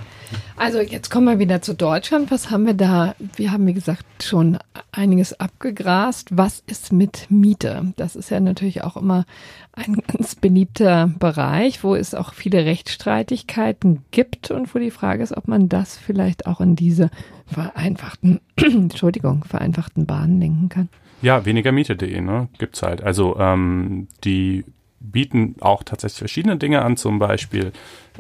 [0.56, 2.30] Also jetzt kommen wir wieder zu Deutschland.
[2.30, 3.16] Was haben wir da?
[3.36, 4.60] Wir haben, wie gesagt, schon
[4.92, 6.38] einiges abgegrast.
[6.38, 7.94] Was ist mit Miete?
[7.96, 9.26] Das ist ja natürlich auch immer
[9.74, 15.36] ein ganz beliebter Bereich, wo es auch viele Rechtsstreitigkeiten gibt und wo die Frage ist,
[15.36, 17.10] ob man das vielleicht auch in diese
[17.48, 20.90] vereinfachten, Entschuldigung, vereinfachten Bahnen lenken kann.
[21.22, 22.50] Ja, wenigermiete.de, ne?
[22.58, 23.02] Gibt's halt.
[23.02, 24.66] Also ähm, die
[25.00, 27.72] bieten auch tatsächlich verschiedene Dinge an, zum Beispiel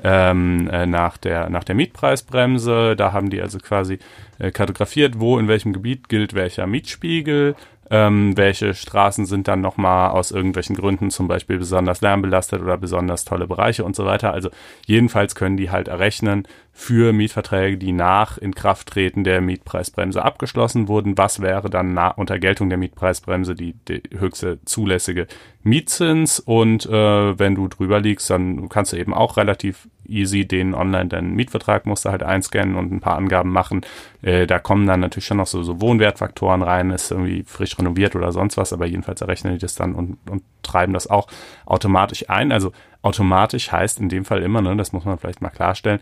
[0.03, 2.95] ähm, äh, nach, der, nach der Mietpreisbremse.
[2.95, 3.99] Da haben die also quasi
[4.39, 7.55] äh, kartografiert, wo in welchem Gebiet gilt welcher Mietspiegel.
[7.89, 13.23] Ähm, welche Straßen sind dann nochmal aus irgendwelchen Gründen zum Beispiel besonders lärmbelastet oder besonders
[13.23, 14.33] tolle Bereiche und so weiter.
[14.33, 14.49] Also
[14.85, 16.47] jedenfalls können die halt errechnen
[16.79, 21.17] für Mietverträge, die nach Inkrafttreten der Mietpreisbremse abgeschlossen wurden.
[21.17, 25.25] Was wäre dann unter Geltung der Mietpreisbremse die, die höchste zulässige
[25.63, 26.39] Mietzins?
[26.39, 31.07] Und äh, wenn du drüber liegst, dann kannst du eben auch relativ easy den online
[31.07, 33.81] deinen Mietvertrag musst du halt einscannen und ein paar Angaben machen.
[34.21, 38.15] Äh, da kommen dann natürlich schon noch so, so Wohnwertfaktoren rein, ist irgendwie frisch renoviert
[38.15, 41.27] oder sonst was, aber jedenfalls errechnen die das dann und, und treiben das auch
[41.65, 42.51] automatisch ein.
[42.51, 42.71] Also
[43.01, 45.99] automatisch heißt in dem Fall immer, ne, das muss man vielleicht mal klarstellen,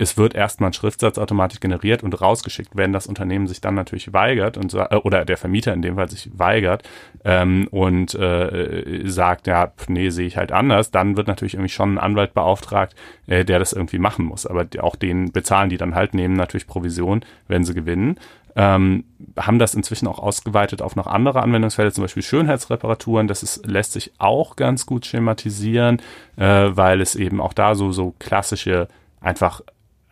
[0.00, 4.14] es wird erstmal ein Schriftsatz automatisch generiert und rausgeschickt, wenn das Unternehmen sich dann natürlich
[4.14, 6.88] weigert und äh, oder der Vermieter in dem Fall sich weigert
[7.22, 11.94] ähm, und äh, sagt, ja, nee, sehe ich halt anders, dann wird natürlich irgendwie schon
[11.94, 12.94] ein Anwalt beauftragt,
[13.26, 14.46] äh, der das irgendwie machen muss.
[14.46, 18.16] Aber auch den bezahlen die dann halt, nehmen natürlich Provision, wenn sie gewinnen.
[18.56, 19.04] Ähm,
[19.38, 23.28] haben das inzwischen auch ausgeweitet auf noch andere Anwendungsfälle, zum Beispiel Schönheitsreparaturen.
[23.28, 26.00] Das ist, lässt sich auch ganz gut schematisieren,
[26.36, 28.88] äh, weil es eben auch da so, so klassische
[29.20, 29.60] einfach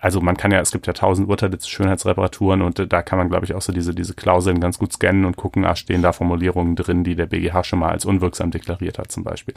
[0.01, 3.19] also man kann ja, es gibt ja tausend Urteile zu Schönheitsreparaturen und äh, da kann
[3.19, 6.03] man, glaube ich, auch so diese, diese Klauseln ganz gut scannen und gucken, ah, stehen
[6.03, 9.55] da Formulierungen drin, die der BGH schon mal als unwirksam deklariert hat, zum Beispiel.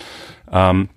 [0.52, 0.90] Ähm,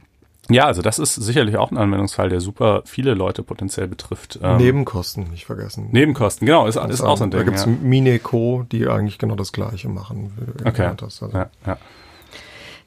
[0.51, 4.39] ja, also das ist sicherlich auch ein Anwendungsfall, der super viele Leute potenziell betrifft.
[4.43, 5.89] Ähm, Nebenkosten, nicht vergessen.
[5.91, 7.41] Nebenkosten, genau, ist, ist also, auch so ein Ding.
[7.41, 7.73] Da gibt's ja.
[7.73, 10.33] Mineco, die eigentlich genau das Gleiche machen.
[10.65, 10.91] Okay.
[11.01, 11.31] Hast, also.
[11.37, 11.79] ja, ja.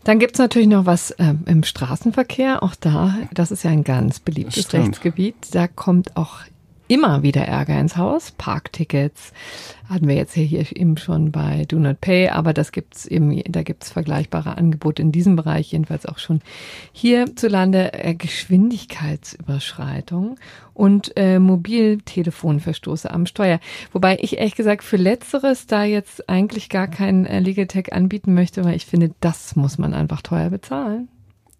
[0.07, 2.63] Dann gibt's natürlich noch was äh, im Straßenverkehr.
[2.63, 5.35] Auch da, das ist ja ein ganz beliebtes Rechtsgebiet.
[5.51, 6.39] Da kommt auch
[6.87, 8.31] immer wieder Ärger ins Haus.
[8.37, 9.33] Parktickets
[9.89, 13.63] hatten wir jetzt hier eben schon bei Do Not Pay, aber das gibt's eben, da
[13.63, 16.41] gibt's vergleichbare Angebote in diesem Bereich, jedenfalls auch schon
[16.91, 20.37] hierzulande äh, Geschwindigkeitsüberschreitung
[20.73, 23.59] und äh, Mobiltelefonverstoße am Steuer.
[23.91, 28.33] Wobei ich ehrlich gesagt für Letzteres da jetzt eigentlich gar kein äh, Legal Tech anbieten
[28.33, 31.09] möchte, weil ich finde, das muss man einfach teuer bezahlen.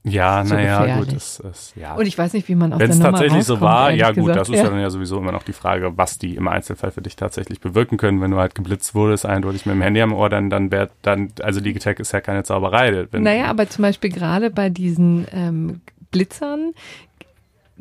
[0.09, 1.13] Ja, naja, gut.
[1.13, 1.95] Das, das, ja.
[1.95, 4.39] Und ich weiß nicht, wie man aus Wenn es tatsächlich so war, ja gut, gesagt.
[4.39, 4.69] das ist ja.
[4.69, 7.97] dann ja sowieso immer noch die Frage, was die im Einzelfall für dich tatsächlich bewirken
[7.97, 8.21] können.
[8.21, 11.29] Wenn du halt geblitzt wurdest, eindeutig mit dem Handy am Ohr, dann, dann wäre dann,
[11.41, 13.07] also Digitech ist ja keine Zauberei.
[13.11, 15.81] Wenn, naja, aber zum Beispiel gerade bei diesen ähm,
[16.11, 16.73] Blitzern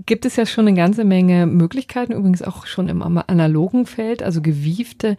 [0.05, 4.23] gibt es ja schon eine ganze Menge Möglichkeiten, übrigens auch schon im analogen Feld.
[4.23, 5.17] Also gewiefte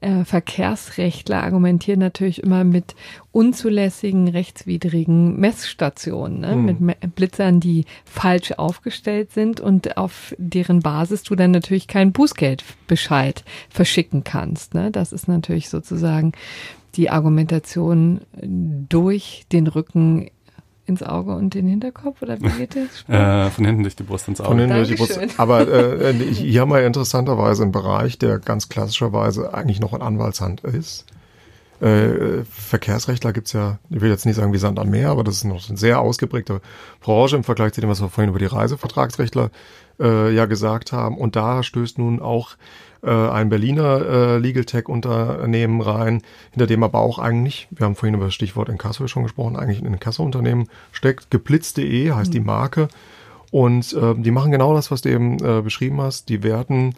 [0.00, 2.96] äh, Verkehrsrechtler argumentieren natürlich immer mit
[3.30, 6.56] unzulässigen, rechtswidrigen Messstationen, ne?
[6.56, 6.76] Mhm.
[6.80, 13.44] mit Blitzern, die falsch aufgestellt sind und auf deren Basis du dann natürlich keinen Bußgeldbescheid
[13.68, 14.74] verschicken kannst.
[14.74, 14.90] Ne?
[14.90, 16.32] Das ist natürlich sozusagen
[16.96, 18.22] die Argumentation
[18.88, 20.30] durch den Rücken
[20.86, 23.04] ins Auge und den Hinterkopf oder wie geht das?
[23.08, 24.50] äh, von hinten durch die Brust ins Auge.
[24.50, 24.96] Von hinten Dankeschön.
[24.96, 25.40] durch die Brust.
[25.40, 30.62] Aber äh, hier haben wir interessanterweise einen Bereich, der ganz klassischerweise eigentlich noch in Anwaltshand
[30.62, 31.06] ist.
[31.80, 35.36] Äh, Verkehrsrechtler gibt's ja, ich will jetzt nicht sagen wie Sand am Meer, aber das
[35.36, 36.62] ist noch eine sehr ausgeprägte
[37.00, 39.50] Branche im Vergleich zu dem, was wir vorhin über die Reisevertragsrechtler
[40.00, 41.18] äh, ja gesagt haben.
[41.18, 42.56] Und da stößt nun auch
[43.06, 47.94] äh, ein Berliner äh, Legal Tech Unternehmen rein, hinter dem aber auch eigentlich, wir haben
[47.94, 51.30] vorhin über das Stichwort Inkasso schon gesprochen, eigentlich ein Inkasso-Unternehmen steckt.
[51.30, 52.32] Geblitz.de heißt mhm.
[52.32, 52.88] die Marke.
[53.52, 56.28] Und äh, die machen genau das, was du eben äh, beschrieben hast.
[56.28, 56.94] Die werten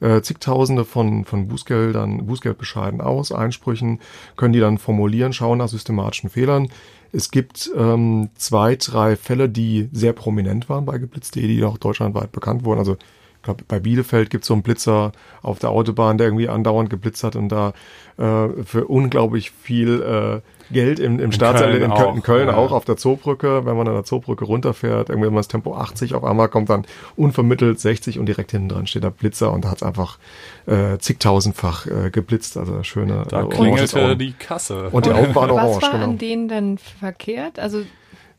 [0.00, 4.00] äh, zigtausende von, von Bußgeldern, Bußgeldbescheiden aus, Einsprüchen,
[4.36, 6.68] können die dann formulieren, schauen nach systematischen Fehlern.
[7.12, 12.32] Es gibt ähm, zwei, drei Fälle, die sehr prominent waren bei Geblitz.de, die auch deutschlandweit
[12.32, 12.80] bekannt wurden.
[12.80, 12.96] Also
[13.42, 15.10] ich glaube, bei Bielefeld gibt es so einen Blitzer
[15.42, 17.72] auf der Autobahn, der irgendwie andauernd geblitzt hat und da
[18.16, 22.76] äh, für unglaublich viel äh, Geld im, im Staatsanwalt in, Köln, in Köln, auch, ja.
[22.76, 26.22] auf der Zoobrücke, wenn man an der Zoobrücke runterfährt, irgendwie immer das Tempo 80, auf
[26.22, 26.86] einmal kommt dann
[27.16, 30.18] unvermittelt 60 und direkt hinten dran steht der Blitzer und da hat es einfach
[30.66, 34.88] äh, zigtausendfach äh, geblitzt, also schöne Da äh, klingelte die Kasse.
[34.90, 36.04] Und die Augen waren orange, Was war genau.
[36.04, 37.58] an denen denn verkehrt?
[37.58, 37.82] Also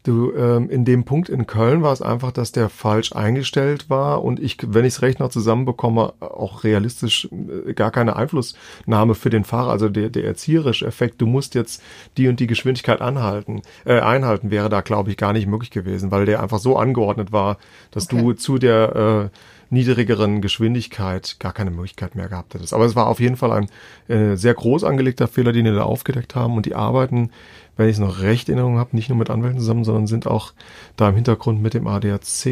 [0.04, 4.22] Du, ähm, in dem Punkt in Köln war es einfach, dass der falsch eingestellt war
[4.22, 9.30] und ich, wenn ich es recht noch zusammenbekomme, auch realistisch äh, gar keine Einflussnahme für
[9.30, 11.82] den Fahrer, also der, der erzieherische Effekt, du musst jetzt
[12.18, 16.12] die und die Geschwindigkeit anhalten, äh, einhalten, wäre da, glaube ich, gar nicht möglich gewesen,
[16.12, 17.58] weil der einfach so angeordnet war,
[17.91, 18.22] dass okay.
[18.22, 19.38] du zu der äh,
[19.74, 22.74] niedrigeren Geschwindigkeit gar keine Möglichkeit mehr gehabt hättest.
[22.74, 23.70] Aber es war auf jeden Fall ein
[24.08, 27.32] äh, sehr groß angelegter Fehler, den wir da aufgedeckt haben und die arbeiten
[27.76, 30.28] wenn ich es noch recht in Erinnerung habe, nicht nur mit Anwälten zusammen, sondern sind
[30.28, 30.53] auch
[30.95, 32.45] da im Hintergrund mit dem ADAC.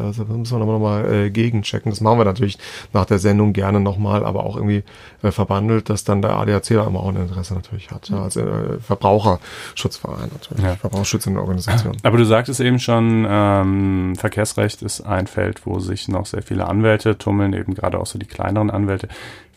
[0.00, 1.90] Also da müssen wir nochmal äh, gegenchecken.
[1.90, 2.58] Das machen wir natürlich
[2.92, 4.84] nach der Sendung gerne nochmal, aber auch irgendwie
[5.22, 8.08] äh, verbandelt, dass dann der ADAC da immer auch ein Interesse natürlich hat.
[8.08, 10.76] Ja, als äh, Verbraucherschutzverein natürlich, ja.
[10.76, 11.96] verbraucherschützende Organisation.
[12.02, 16.68] Aber du sagtest eben schon, ähm, Verkehrsrecht ist ein Feld, wo sich noch sehr viele
[16.68, 19.08] Anwälte tummeln, eben gerade auch so die kleineren Anwälte.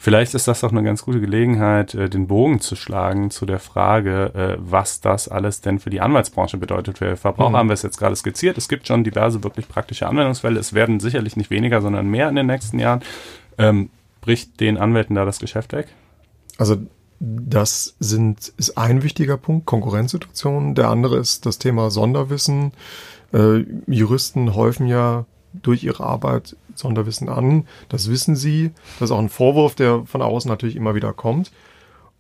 [0.04, 3.60] Vielleicht ist das doch eine ganz gute Gelegenheit, äh, den Bogen zu schlagen zu der
[3.60, 6.98] Frage, äh, was das alles denn für die Anwaltsbranche bedeutet.
[6.98, 7.58] Für Verbraucher mhm.
[7.58, 8.58] haben wir es jetzt gerade skizziert.
[8.58, 10.60] Es gibt schon diverse wirklich praktische Anwendungsfälle.
[10.60, 13.02] Es werden sicherlich nicht weniger, sondern mehr in den nächsten Jahren.
[13.60, 13.92] Ähm,
[14.22, 15.90] bricht den Anwälten da das Geschäft weg?
[16.58, 16.78] Also
[17.20, 20.74] das sind, ist ein wichtiger Punkt, Konkurrenzsituation.
[20.74, 22.72] Der andere ist das Thema Sonderwissen.
[23.36, 27.68] Äh, Juristen häufen ja durch ihre Arbeit Sonderwissen an.
[27.90, 28.72] Das wissen sie.
[29.00, 31.52] Das ist auch ein Vorwurf, der von außen natürlich immer wieder kommt.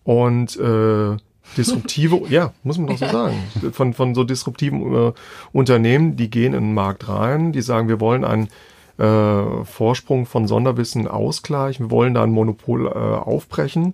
[0.03, 1.17] Und äh,
[1.57, 3.35] disruptive, ja, muss man doch so sagen,
[3.71, 5.13] von, von so disruptiven äh,
[5.51, 8.49] Unternehmen, die gehen in den Markt rein, die sagen, wir wollen einen
[8.97, 13.93] äh, Vorsprung von Sonderwissen ausgleichen, wir wollen da ein Monopol äh, aufbrechen.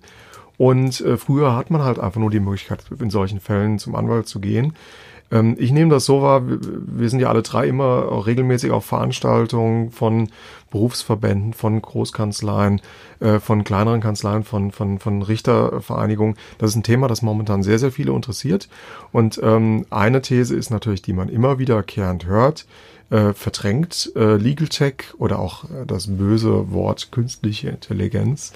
[0.56, 4.26] Und äh, früher hat man halt einfach nur die Möglichkeit, in solchen Fällen zum Anwalt
[4.26, 4.74] zu gehen.
[5.30, 9.90] Ähm, ich nehme das so wahr, wir sind ja alle drei immer regelmäßig auf Veranstaltungen
[9.90, 10.28] von
[10.70, 12.80] Berufsverbänden, von Großkanzleien,
[13.20, 16.36] äh, von kleineren Kanzleien, von, von, von Richtervereinigungen.
[16.58, 18.68] Das ist ein Thema, das momentan sehr, sehr viele interessiert.
[19.12, 22.66] Und ähm, eine These ist natürlich, die man immer wiederkehrend hört,
[23.10, 28.52] äh, verdrängt äh, Legal Tech oder auch äh, das böse Wort künstliche Intelligenz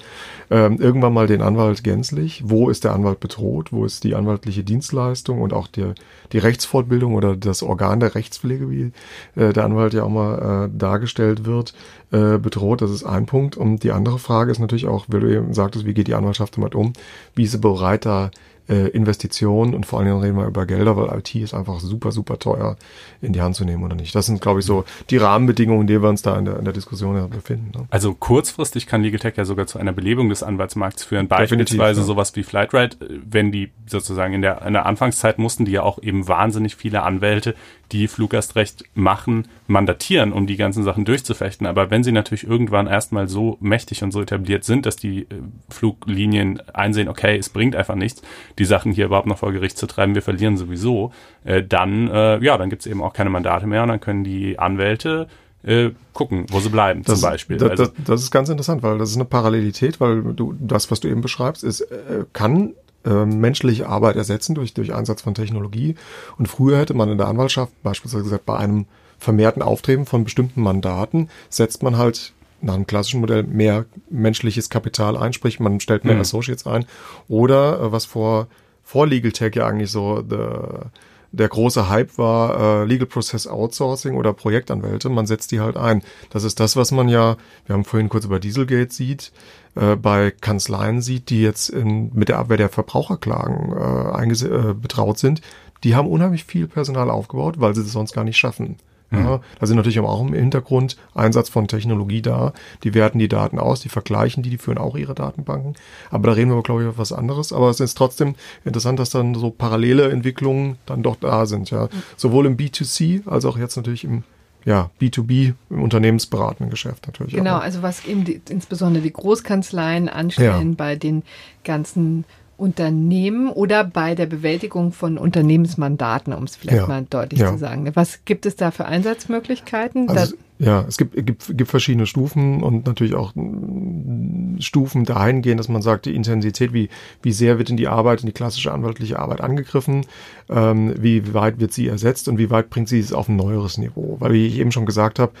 [0.49, 2.43] äh, irgendwann mal den Anwalt gänzlich.
[2.45, 3.71] Wo ist der Anwalt bedroht?
[3.71, 5.93] Wo ist die anwaltliche Dienstleistung und auch die,
[6.31, 8.91] die Rechtsfortbildung oder das Organ der Rechtspflege, wie
[9.35, 11.73] äh, der Anwalt ja auch mal äh, dargestellt wird,
[12.11, 12.81] äh, bedroht?
[12.81, 13.57] Das ist ein Punkt.
[13.57, 16.57] Und die andere Frage ist natürlich auch, weil du eben sagtest, wie geht die Anwaltschaft
[16.57, 16.93] damit um?
[17.33, 18.29] Wie ist sie bereit, da
[18.69, 22.11] äh, Investitionen und vor allen Dingen reden wir über Gelder, weil IT ist einfach super,
[22.11, 22.77] super teuer
[23.21, 24.15] in die Hand zu nehmen oder nicht.
[24.15, 26.63] Das sind, glaube ich, so die Rahmenbedingungen, in denen wir uns da in der, in
[26.63, 27.71] der Diskussion ja befinden.
[27.77, 27.85] Ne?
[27.89, 31.27] Also kurzfristig kann Legal Tech ja sogar zu einer Belebung des Anwaltsmarkts führen.
[31.27, 32.05] Beispielsweise ja.
[32.05, 32.95] sowas wie Flightride,
[33.25, 37.03] wenn die sozusagen in der, in der Anfangszeit mussten die ja auch eben wahnsinnig viele
[37.03, 37.55] Anwälte,
[37.93, 41.67] die Fluggastrecht machen, mandatieren, um die ganzen Sachen durchzufechten.
[41.67, 45.25] Aber wenn sie natürlich irgendwann erstmal so mächtig und so etabliert sind, dass die äh,
[45.69, 48.21] Fluglinien einsehen, okay, es bringt einfach nichts,
[48.57, 51.13] die Sachen hier überhaupt noch vor Gericht zu treiben, wir verlieren sowieso,
[51.45, 54.23] äh, dann, äh, ja, dann gibt es eben auch keine Mandate mehr und dann können
[54.23, 55.27] die Anwälte
[55.63, 57.57] äh, gucken, wo sie bleiben, das, zum Beispiel.
[57.57, 60.91] Das, also, das, das, ist ganz interessant, weil das ist eine Parallelität, weil du das,
[60.91, 62.73] was du eben beschreibst, ist, äh, kann
[63.05, 65.95] äh, menschliche Arbeit ersetzen durch, durch Einsatz von Technologie.
[66.37, 68.85] Und früher hätte man in der Anwaltschaft beispielsweise gesagt, bei einem
[69.19, 75.17] vermehrten Auftreten von bestimmten Mandaten setzt man halt nach einem klassischen Modell mehr menschliches Kapital
[75.17, 76.21] ein, sprich man stellt mehr mhm.
[76.21, 76.85] Associates ein.
[77.27, 78.47] Oder äh, was vor,
[78.83, 80.87] vor Legal Tech ja eigentlich so the,
[81.33, 86.03] der große Hype war, äh, Legal Process Outsourcing oder Projektanwälte, man setzt die halt ein.
[86.29, 89.31] Das ist das, was man ja, wir haben vorhin kurz über Dieselgate sieht,
[89.75, 95.17] äh, bei Kanzleien sieht, die jetzt in, mit der Abwehr der Verbraucherklagen äh, äh, betraut
[95.17, 95.41] sind.
[95.83, 98.77] Die haben unheimlich viel Personal aufgebaut, weil sie das sonst gar nicht schaffen.
[99.13, 102.53] Ja, da sind natürlich auch im Hintergrund Einsatz von Technologie da.
[102.83, 105.75] Die werten die Daten aus, die vergleichen die, die führen auch ihre Datenbanken.
[106.09, 107.53] Aber da reden wir, glaube ich, über was anderes.
[107.53, 111.69] Aber es ist trotzdem interessant, dass dann so parallele Entwicklungen dann doch da sind.
[111.69, 114.23] Ja, sowohl im B2C als auch jetzt natürlich im
[114.65, 117.33] ja, B2B im unternehmensberatenden Geschäft natürlich.
[117.33, 120.75] Genau, also was eben die, insbesondere die Großkanzleien anstellen ja.
[120.75, 121.23] bei den
[121.63, 122.25] ganzen
[122.57, 126.87] Unternehmen oder bei der Bewältigung von Unternehmensmandaten, um es vielleicht ja.
[126.87, 127.51] mal deutlich ja.
[127.51, 127.89] zu sagen.
[127.93, 130.09] Was gibt es da für Einsatzmöglichkeiten?
[130.09, 135.67] Also, ja, es gibt, gibt, gibt verschiedene Stufen und natürlich auch mm, Stufen dahingehend, dass
[135.67, 136.89] man sagt, die Intensität, wie,
[137.21, 140.05] wie sehr wird in die Arbeit, in die klassische anwaltliche Arbeit angegriffen,
[140.49, 143.77] ähm, wie weit wird sie ersetzt und wie weit bringt sie es auf ein neueres
[143.77, 144.17] Niveau.
[144.19, 145.33] Weil, wie ich eben schon gesagt habe,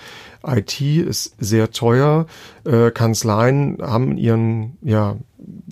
[0.45, 2.25] IT ist sehr teuer.
[2.65, 5.15] Äh, Kanzleien haben ihren ja,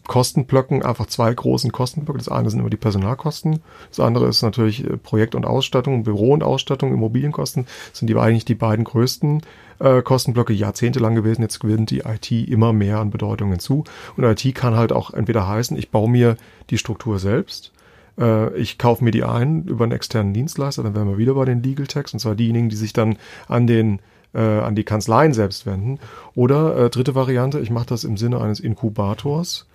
[0.08, 2.18] Kostenblöcken einfach zwei großen Kostenblöcke.
[2.18, 6.34] Das eine sind immer die Personalkosten, das andere ist natürlich äh, Projekt- und Ausstattung, Büro-
[6.34, 7.66] und Ausstattung, Immobilienkosten.
[7.94, 9.42] Sind die eigentlich die beiden größten
[9.80, 11.42] äh, Kostenblöcke jahrzehntelang gewesen.
[11.42, 13.84] Jetzt gewinnt die IT immer mehr an Bedeutung hinzu.
[14.18, 16.38] Und IT kann halt auch entweder heißen, ich baue mir
[16.70, 17.72] die Struktur selbst
[18.20, 21.46] äh, ich kaufe mir die ein über einen externen Dienstleister, dann wären wir wieder bei
[21.46, 24.00] den Legal Techs, und zwar diejenigen, die sich dann an den
[24.34, 26.00] äh, an die Kanzleien selbst wenden.
[26.36, 29.68] Oder äh, dritte Variante, ich mache das im Sinne eines Inkubators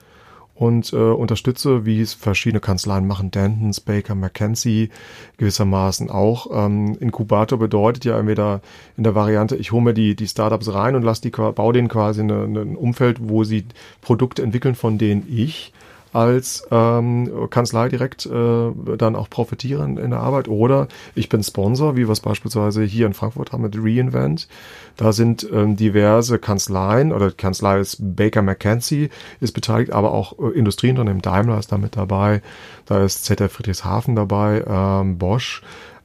[0.57, 4.91] und äh, unterstütze, wie es verschiedene Kanzleien machen, Dantons, Baker, McKenzie
[5.37, 6.49] gewissermaßen auch.
[6.53, 8.63] Ähm, Inkubator bedeutet ja entweder
[8.97, 11.89] in der Variante, ich hole mir die, die Startups rein und lass die, baue denen
[11.89, 13.67] quasi eine, ein Umfeld, wo sie
[14.01, 15.73] Produkte entwickeln, von denen ich
[16.17, 20.49] als ähm, Kanzlei direkt äh, dann auch profitieren in der Arbeit.
[20.49, 24.49] Oder ich bin Sponsor, wie wir es beispielsweise hier in Frankfurt haben mit Reinvent.
[24.97, 29.11] Da sind ähm, diverse Kanzleien oder Kanzlei ist Baker McKenzie
[29.41, 32.41] ist beteiligt, aber auch äh, Industrieunternehmen Daimler ist damit dabei.
[32.87, 35.63] Da ist ZF Friedrichshafen dabei, ähm, Bosch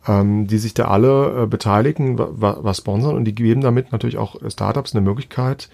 [0.08, 4.36] ähm, die sich da alle äh, beteiligen, was sponsern und die geben damit natürlich auch
[4.50, 5.70] Startups eine Möglichkeit,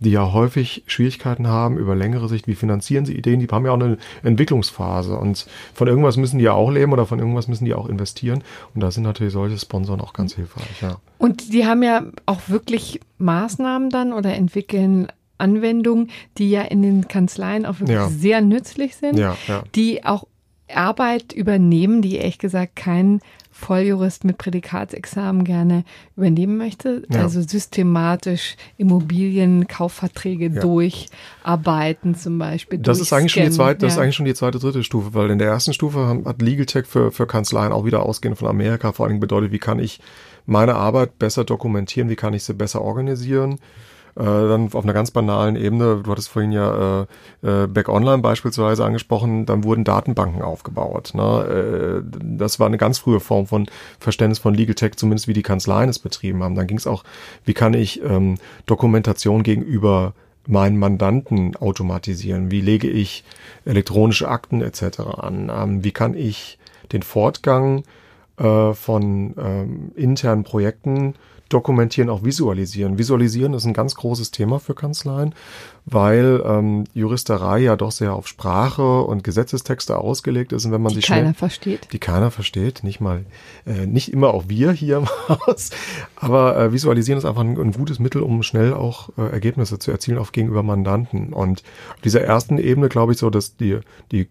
[0.00, 2.46] die ja häufig Schwierigkeiten haben über längere Sicht.
[2.46, 3.38] Wie finanzieren sie Ideen?
[3.40, 7.06] Die haben ja auch eine Entwicklungsphase und von irgendwas müssen die ja auch leben oder
[7.06, 8.42] von irgendwas müssen die auch investieren.
[8.74, 10.80] Und da sind natürlich solche Sponsoren auch ganz hilfreich.
[10.80, 10.96] Ja.
[11.18, 17.08] Und die haben ja auch wirklich Maßnahmen dann oder entwickeln Anwendungen, die ja in den
[17.08, 18.08] Kanzleien auch wirklich ja.
[18.08, 19.62] sehr nützlich sind, ja, ja.
[19.74, 20.24] die auch
[20.74, 23.20] Arbeit übernehmen, die ehrlich gesagt kein
[23.60, 25.84] Volljurist mit Prädikatsexamen gerne
[26.16, 27.02] übernehmen möchte.
[27.10, 27.22] Ja.
[27.22, 30.60] Also systematisch Immobilienkaufverträge ja.
[30.60, 32.78] durcharbeiten zum Beispiel.
[32.78, 35.30] Das ist eigentlich schon die zweite, das ist eigentlich schon die zweite, dritte Stufe, weil
[35.30, 38.92] in der ersten Stufe hat Legal Tech für, für Kanzleien auch wieder ausgehend von Amerika
[38.92, 40.00] vor allem bedeutet, wie kann ich
[40.46, 43.58] meine Arbeit besser dokumentieren, wie kann ich sie besser organisieren
[44.16, 47.06] äh, dann auf einer ganz banalen Ebene, du hattest vorhin ja äh,
[47.42, 51.12] äh, Back Online beispielsweise angesprochen, dann wurden Datenbanken aufgebaut.
[51.14, 52.02] Ne?
[52.02, 53.66] Äh, das war eine ganz frühe Form von
[53.98, 56.54] Verständnis von Legal Tech, zumindest wie die Kanzleien es betrieben haben.
[56.54, 57.04] Dann ging es auch,
[57.44, 58.36] wie kann ich ähm,
[58.66, 60.14] Dokumentation gegenüber
[60.46, 62.50] meinen Mandanten automatisieren?
[62.50, 63.24] Wie lege ich
[63.64, 65.00] elektronische Akten etc.
[65.18, 65.50] an?
[65.54, 66.58] Ähm, wie kann ich
[66.92, 67.84] den Fortgang
[68.38, 71.14] äh, von ähm, internen Projekten
[71.50, 72.96] dokumentieren, auch visualisieren.
[72.96, 75.34] Visualisieren ist ein ganz großes Thema für Kanzleien,
[75.84, 80.90] weil ähm, Juristerei ja doch sehr auf Sprache und Gesetzestexte ausgelegt ist und wenn man
[80.90, 83.26] die sich keiner schnell, versteht, die keiner versteht, nicht mal,
[83.66, 85.70] äh, nicht immer auch wir hier im Haus,
[86.16, 89.90] aber äh, visualisieren ist einfach ein, ein gutes Mittel, um schnell auch äh, Ergebnisse zu
[89.90, 91.32] erzielen auf gegenüber Mandanten.
[91.32, 91.62] Und
[91.94, 93.80] auf dieser ersten Ebene glaube ich so, dass die
[94.12, 94.28] die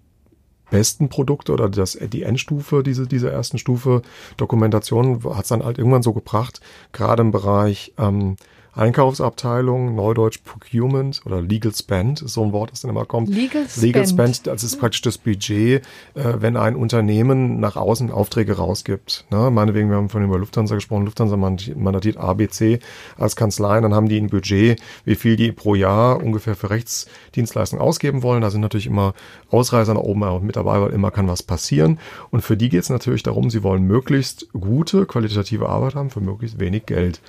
[0.70, 4.02] besten Produkte oder das, die Endstufe diese, dieser ersten Stufe
[4.38, 6.62] Dokumentation hat es dann halt irgendwann so gebracht,
[6.92, 8.38] gerade im Bereich ähm,
[8.80, 13.30] Einkaufsabteilung, Neudeutsch Procurement oder Legal Spend ist so ein Wort, das dann immer kommt.
[13.30, 13.82] Legal Spend.
[13.82, 15.84] Legal Spend, das ist praktisch das Budget,
[16.16, 19.26] äh, wenn ein Unternehmen nach außen Aufträge rausgibt.
[19.32, 19.52] Ne?
[19.52, 22.80] Meinetwegen, wir haben von über Lufthansa gesprochen, Lufthansa mandatiert ABC
[23.18, 27.84] als Kanzlei, dann haben die ein Budget, wie viel die pro Jahr ungefähr für Rechtsdienstleistungen
[27.84, 28.42] ausgeben wollen.
[28.42, 29.14] Da sind natürlich immer
[29.50, 32.00] Ausreißer nach oben mit dabei, weil immer kann was passieren.
[32.30, 36.22] Und für die geht es natürlich darum, sie wollen möglichst gute, qualitative Arbeit haben für
[36.22, 37.22] möglichst wenig Geld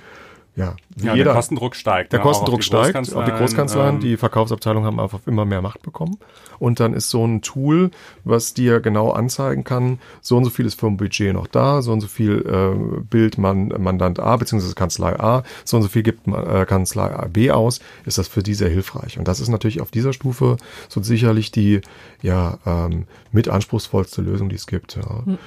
[0.55, 2.11] ja, ja jeder, der Kostendruck steigt.
[2.11, 2.23] Der ne?
[2.23, 3.95] Kostendruck auf steigt auf die Großkanzleien.
[3.95, 6.17] Ähm, die Verkaufsabteilungen haben einfach immer mehr Macht bekommen.
[6.59, 7.89] Und dann ist so ein Tool,
[8.25, 11.81] was dir genau anzeigen kann, so und so viel ist für ein Budget noch da,
[11.81, 15.89] so und so viel äh, Bild man, Mandant A beziehungsweise Kanzlei A, so und so
[15.89, 19.17] viel gibt äh, Kanzlei B aus, ist das für die sehr hilfreich.
[19.17, 20.57] Und das ist natürlich auf dieser Stufe
[20.89, 21.81] so sicherlich die
[22.21, 24.97] ja ähm, mit anspruchsvollste Lösung, die es gibt.
[24.97, 25.23] Ja.
[25.25, 25.37] Mhm.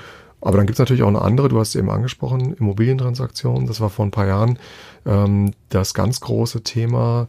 [0.44, 3.66] Aber dann gibt es natürlich auch eine andere, du hast es eben angesprochen, Immobilientransaktionen.
[3.66, 4.58] Das war vor ein paar Jahren
[5.06, 7.28] ähm, das ganz große Thema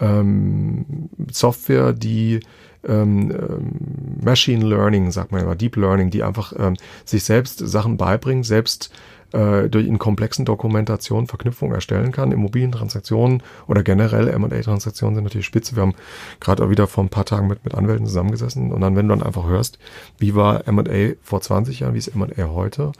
[0.00, 2.38] ähm, Software, die
[2.86, 7.96] ähm, ähm, Machine Learning, sagt man immer, Deep Learning, die einfach ähm, sich selbst Sachen
[7.96, 8.92] beibringen, selbst
[9.32, 12.32] äh, durch in komplexen Dokumentationen Verknüpfungen erstellen kann.
[12.32, 15.76] Immobilientransaktionen oder generell M&A-Transaktionen sind natürlich spitze.
[15.76, 15.94] Wir haben
[16.40, 19.16] gerade auch wieder vor ein paar Tagen mit, mit Anwälten zusammengesessen und dann, wenn du
[19.16, 19.78] dann einfach hörst,
[20.18, 22.92] wie war M&A vor 20 Jahren, wie ist M&A heute,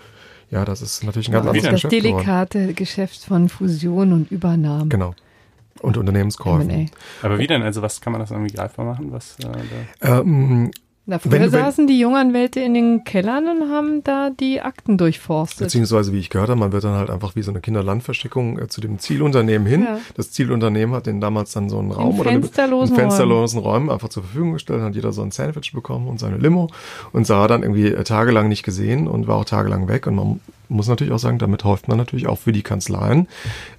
[0.50, 2.04] ja, das ist natürlich ein ganz also anderes das Geschäft.
[2.04, 2.76] delikate geworden.
[2.76, 4.90] Geschäft von Fusion und Übernahmen.
[4.90, 5.14] Genau.
[5.80, 6.90] Und Unternehmenskäufen.
[7.22, 7.62] Aber wie denn?
[7.62, 9.10] Also was kann man das irgendwie greifbar machen?
[9.10, 9.48] Was, äh,
[10.00, 10.20] da?
[10.20, 10.70] Ähm,
[11.04, 15.66] na, früher wenn, saßen die Junganwälte in den Kellern und haben da die Akten durchforstet.
[15.66, 18.68] Beziehungsweise, wie ich gehört habe, man wird dann halt einfach wie so eine Kinderlandverschickung äh,
[18.68, 19.82] zu dem Zielunternehmen hin.
[19.82, 19.98] Ja.
[20.14, 23.90] Das Zielunternehmen hat den damals dann so einen Raum in oder fensterlosen, einen fensterlosen Räumen
[23.90, 26.70] einfach zur Verfügung gestellt, hat jeder so ein Sandwich bekommen und seine Limo
[27.12, 30.40] und sah dann irgendwie äh, tagelang nicht gesehen und war auch tagelang weg und man
[30.72, 33.28] muss natürlich auch sagen, damit häuft man natürlich auch für die Kanzleien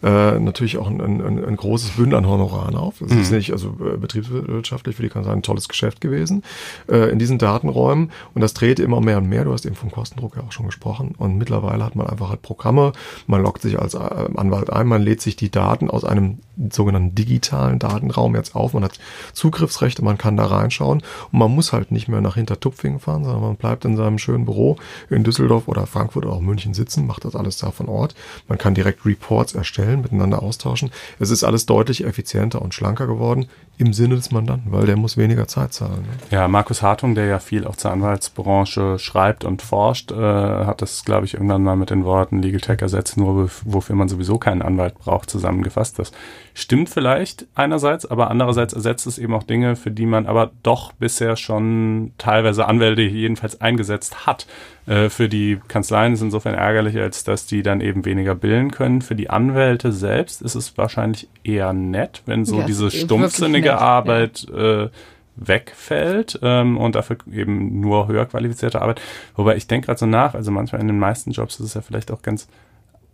[0.02, 2.96] äh, natürlich auch ein, ein, ein großes Bündel an Honoraren auf.
[3.00, 3.22] Das mhm.
[3.22, 6.44] ist nicht, also äh, betriebswirtschaftlich für die Kanzleien ein tolles Geschäft gewesen
[6.90, 8.12] äh, in diesen Datenräumen.
[8.34, 9.44] Und das dreht immer mehr und mehr.
[9.44, 11.16] Du hast eben vom Kostendruck ja auch schon gesprochen.
[11.18, 12.94] Und mittlerweile hat man einfach halt Programme,
[13.28, 16.40] man loggt sich als äh, Anwalt ein, man lädt sich die Daten aus einem
[16.72, 19.00] sogenannten digitalen Datenraum jetzt auf, man hat
[19.34, 21.02] Zugriffsrechte, man kann da reinschauen.
[21.32, 24.46] Und man muss halt nicht mehr nach Hintertupfingen fahren, sondern man bleibt in seinem schönen
[24.46, 24.78] Büro
[25.10, 28.16] in Düsseldorf oder Frankfurt oder auch München sitzen, macht das alles da von Ort.
[28.48, 30.92] Man kann direkt Reports erstellen, miteinander austauschen.
[31.20, 33.48] Es ist alles deutlich effizienter und schlanker geworden
[33.78, 36.04] im Sinne des Mandanten, weil der muss weniger Zeit zahlen.
[36.04, 36.08] Ne?
[36.30, 41.04] Ja, Markus Hartung, der ja viel auch zur Anwaltsbranche schreibt und forscht, äh, hat das,
[41.06, 44.62] glaube ich, irgendwann mal mit den Worten Legal Tech ersetzt, nur wofür man sowieso keinen
[44.62, 45.98] Anwalt braucht, zusammengefasst.
[45.98, 46.12] Das
[46.54, 50.94] stimmt vielleicht einerseits, aber andererseits ersetzt es eben auch Dinge, für die man aber doch
[50.94, 54.46] bisher schon teilweise Anwälte jedenfalls eingesetzt hat.
[54.86, 58.70] Äh, für die Kanzleien ist es insofern ärgerlich, als dass die dann eben weniger billen
[58.70, 59.02] können.
[59.02, 63.82] Für die Anwälte selbst ist es wahrscheinlich eher nett, wenn so ja, diese stumpfsinnige nett,
[63.82, 64.84] Arbeit ja.
[64.84, 64.90] äh,
[65.36, 69.02] wegfällt ähm, und dafür eben nur höher qualifizierte Arbeit.
[69.36, 71.82] Wobei ich denke gerade so nach, also manchmal in den meisten Jobs ist es ja
[71.82, 72.48] vielleicht auch ganz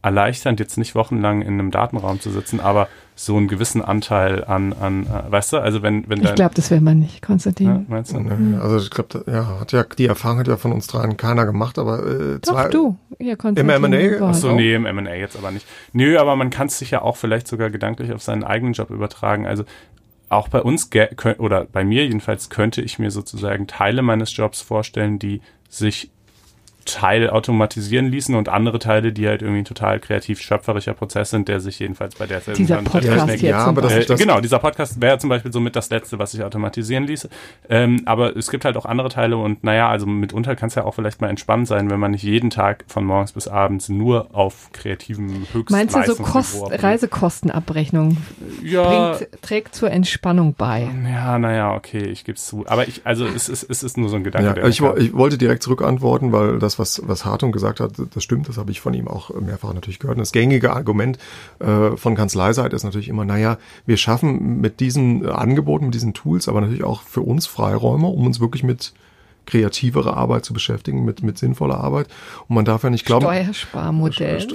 [0.02, 4.72] erleichternd, jetzt nicht wochenlang in einem Datenraum zu sitzen, aber so einen gewissen Anteil an,
[4.72, 7.68] an äh, weißt du, also wenn, wenn Ich glaube, das will man nicht, Konstantin.
[7.68, 8.20] Ja, meinst du?
[8.20, 8.60] Mhm.
[8.62, 11.78] Also ich glaube, ja, hat ja, die Erfahrung hat ja von uns dreien keiner gemacht,
[11.78, 13.84] aber äh, Doch, zwei, du, ja, Konstantin.
[13.84, 14.26] Im M&A?
[14.30, 15.68] Achso, nee, im M&A jetzt aber nicht.
[15.92, 18.92] Nö, aber man kann es sich ja auch vielleicht sogar gedanklich auf seinen eigenen Job
[18.92, 19.46] übertragen.
[19.46, 19.66] Also
[20.30, 20.90] auch bei uns,
[21.38, 26.12] oder bei mir jedenfalls, könnte ich mir sozusagen Teile meines Jobs vorstellen, die sich
[26.86, 31.48] Teil automatisieren ließen und andere Teile, die halt irgendwie ein total kreativ schöpferischer Prozess sind,
[31.48, 35.02] der sich jedenfalls bei der Dieser Podcast jetzt ja, aber das, das Genau, dieser Podcast
[35.02, 37.30] wäre zum Beispiel somit das letzte, was sich automatisieren ließe.
[37.70, 40.84] Ähm, aber es gibt halt auch andere Teile und naja, also mitunter kann es ja
[40.84, 44.34] auch vielleicht mal entspannt sein, wenn man nicht jeden Tag von morgens bis abends nur
[44.34, 48.18] auf kreativen Höchstleistungsniveau Meinst du so Kost, Reisekostenabrechnung
[48.64, 50.90] ja, bringt, trägt zur Entspannung bei?
[51.06, 52.66] Ja, naja, okay, ich gebe es zu.
[52.68, 54.60] Aber ich, also es ist, es ist nur so ein Gedanke.
[54.60, 58.50] Ja, ich, ich wollte direkt zurückantworten, weil das was, was Hartung gesagt hat, das stimmt,
[58.50, 60.18] das habe ich von ihm auch mehrfach natürlich gehört.
[60.18, 61.20] Und das gängige Argument
[61.60, 66.48] äh, von Kanzleiseite ist natürlich immer, naja, wir schaffen mit diesen Angeboten, mit diesen Tools,
[66.48, 68.94] aber natürlich auch für uns Freiräume, um uns wirklich mit
[69.50, 72.08] kreativere Arbeit zu beschäftigen, mit, mit sinnvoller Arbeit.
[72.48, 73.26] Und man darf ja nicht glauben.
[73.26, 74.48] Steuersparmodell.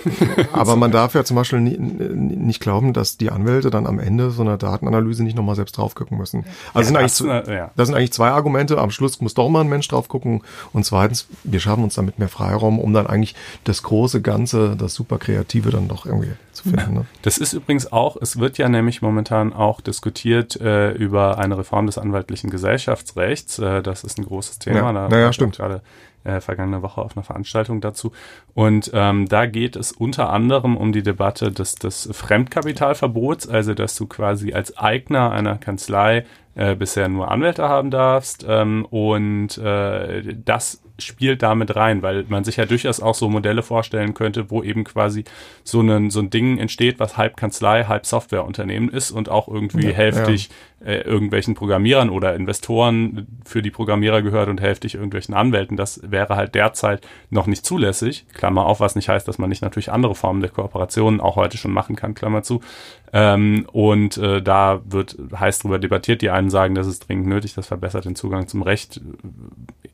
[0.53, 4.31] Aber man darf ja zum Beispiel nie, nicht glauben, dass die Anwälte dann am Ende
[4.31, 6.45] so einer Datenanalyse nicht nochmal selbst drauf gucken müssen.
[6.73, 7.71] Also ja, sind eigentlich, das, ja.
[7.75, 8.79] das sind eigentlich zwei Argumente.
[8.79, 10.43] Am Schluss muss doch mal ein Mensch drauf gucken.
[10.73, 13.35] Und zweitens, wir schaffen uns damit mehr Freiraum, um dann eigentlich
[13.65, 16.95] das große Ganze, das super Kreative dann doch irgendwie zu finden.
[16.95, 17.07] Ne?
[17.23, 21.87] Das ist übrigens auch, es wird ja nämlich momentan auch diskutiert äh, über eine Reform
[21.87, 23.59] des anwaltlichen Gesellschaftsrechts.
[23.59, 24.77] Äh, das ist ein großes Thema.
[24.79, 25.57] Ja, da naja, stimmt.
[25.57, 25.83] Gerade
[26.25, 28.13] äh, vergangene Woche auf einer Veranstaltung dazu.
[28.55, 33.95] Und ähm, da geht es unter anderem um die Debatte des, des Fremdkapitalverbots, also dass
[33.95, 36.25] du quasi als Eigner einer Kanzlei
[36.55, 42.45] äh, bisher nur Anwälte haben darfst ähm, und äh, das spielt damit rein, weil man
[42.45, 45.25] sich ja durchaus auch so Modelle vorstellen könnte, wo eben quasi
[45.65, 49.89] so ein, so ein Ding entsteht, was halb Kanzlei, halb Softwareunternehmen ist und auch irgendwie
[49.89, 50.55] ja, hälftig ja.
[50.85, 55.77] Äh, irgendwelchen Programmierern oder Investoren für die Programmierer gehört und hälftig irgendwelchen Anwälten.
[55.77, 58.27] Das wäre halt derzeit noch nicht zulässig.
[58.35, 61.57] Klammer auf, was nicht heißt, dass man nicht natürlich andere Formen der Kooperationen auch heute
[61.57, 62.61] schon machen kann, Klammer zu.
[63.13, 66.21] Ähm, und äh, da wird heiß drüber debattiert.
[66.21, 69.01] Die einen sagen, das ist dringend nötig, das verbessert den Zugang zum Recht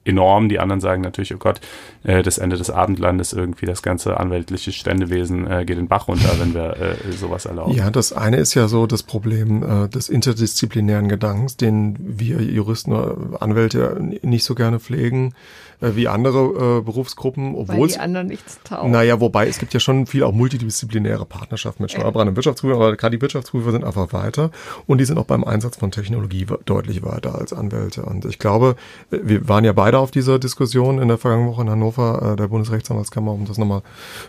[0.04, 0.48] enorm.
[0.48, 1.60] Die anderen sagen natürlich, oh Gott,
[2.02, 6.30] äh, das Ende des Abendlandes, irgendwie das ganze anwältliche Ständewesen äh, geht den Bach runter,
[6.38, 7.74] wenn wir äh, sowas erlauben.
[7.74, 12.92] Ja, das eine ist ja so das Problem äh, des interdisziplinären Gedankens, den wir Juristen,
[13.38, 15.34] Anwälte nicht so gerne pflegen
[15.80, 18.90] äh, wie andere äh, Berufsgruppen, obwohl die anderen nichts taugen.
[18.90, 22.96] Naja, wobei es gibt ja schon viel auch multidisziplinäre Partnerschaften mit Steuerberater und Wirtschaftsprüfer, aber
[22.96, 24.50] gerade die Wirtschaftsprüfer sind einfach weiter
[24.86, 28.02] und die sind auch beim Einsatz von Technologie deutlich weiter als Anwälte.
[28.02, 28.76] Und ich glaube,
[29.10, 32.48] wir waren ja beide auf dieser Diskussion in der vergangenen Woche in Hannover, äh, der
[32.48, 33.82] Bundesrechtsanwaltskammer, um das nochmal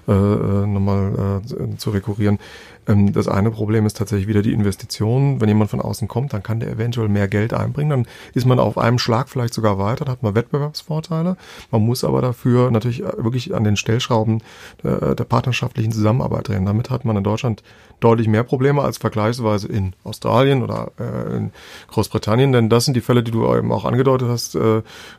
[0.07, 2.39] äh, äh nochmal äh, zu rekurrieren.
[2.88, 5.39] Ähm, das eine Problem ist tatsächlich wieder die Investition.
[5.39, 7.89] Wenn jemand von außen kommt, dann kann der eventuell mehr Geld einbringen.
[7.89, 11.38] Dann ist man auf einem Schlag vielleicht sogar weiter, dann hat man Wettbewerbsvorteile.
[11.69, 14.41] Man muss aber dafür natürlich äh, wirklich an den Stellschrauben
[14.84, 16.65] der, äh, der partnerschaftlichen Zusammenarbeit drehen.
[16.65, 17.63] Damit hat man in Deutschland
[17.99, 21.51] deutlich mehr Probleme als vergleichsweise in Australien oder äh, in
[21.89, 22.51] Großbritannien.
[22.51, 24.57] Denn das sind die Fälle, die du eben auch angedeutet hast,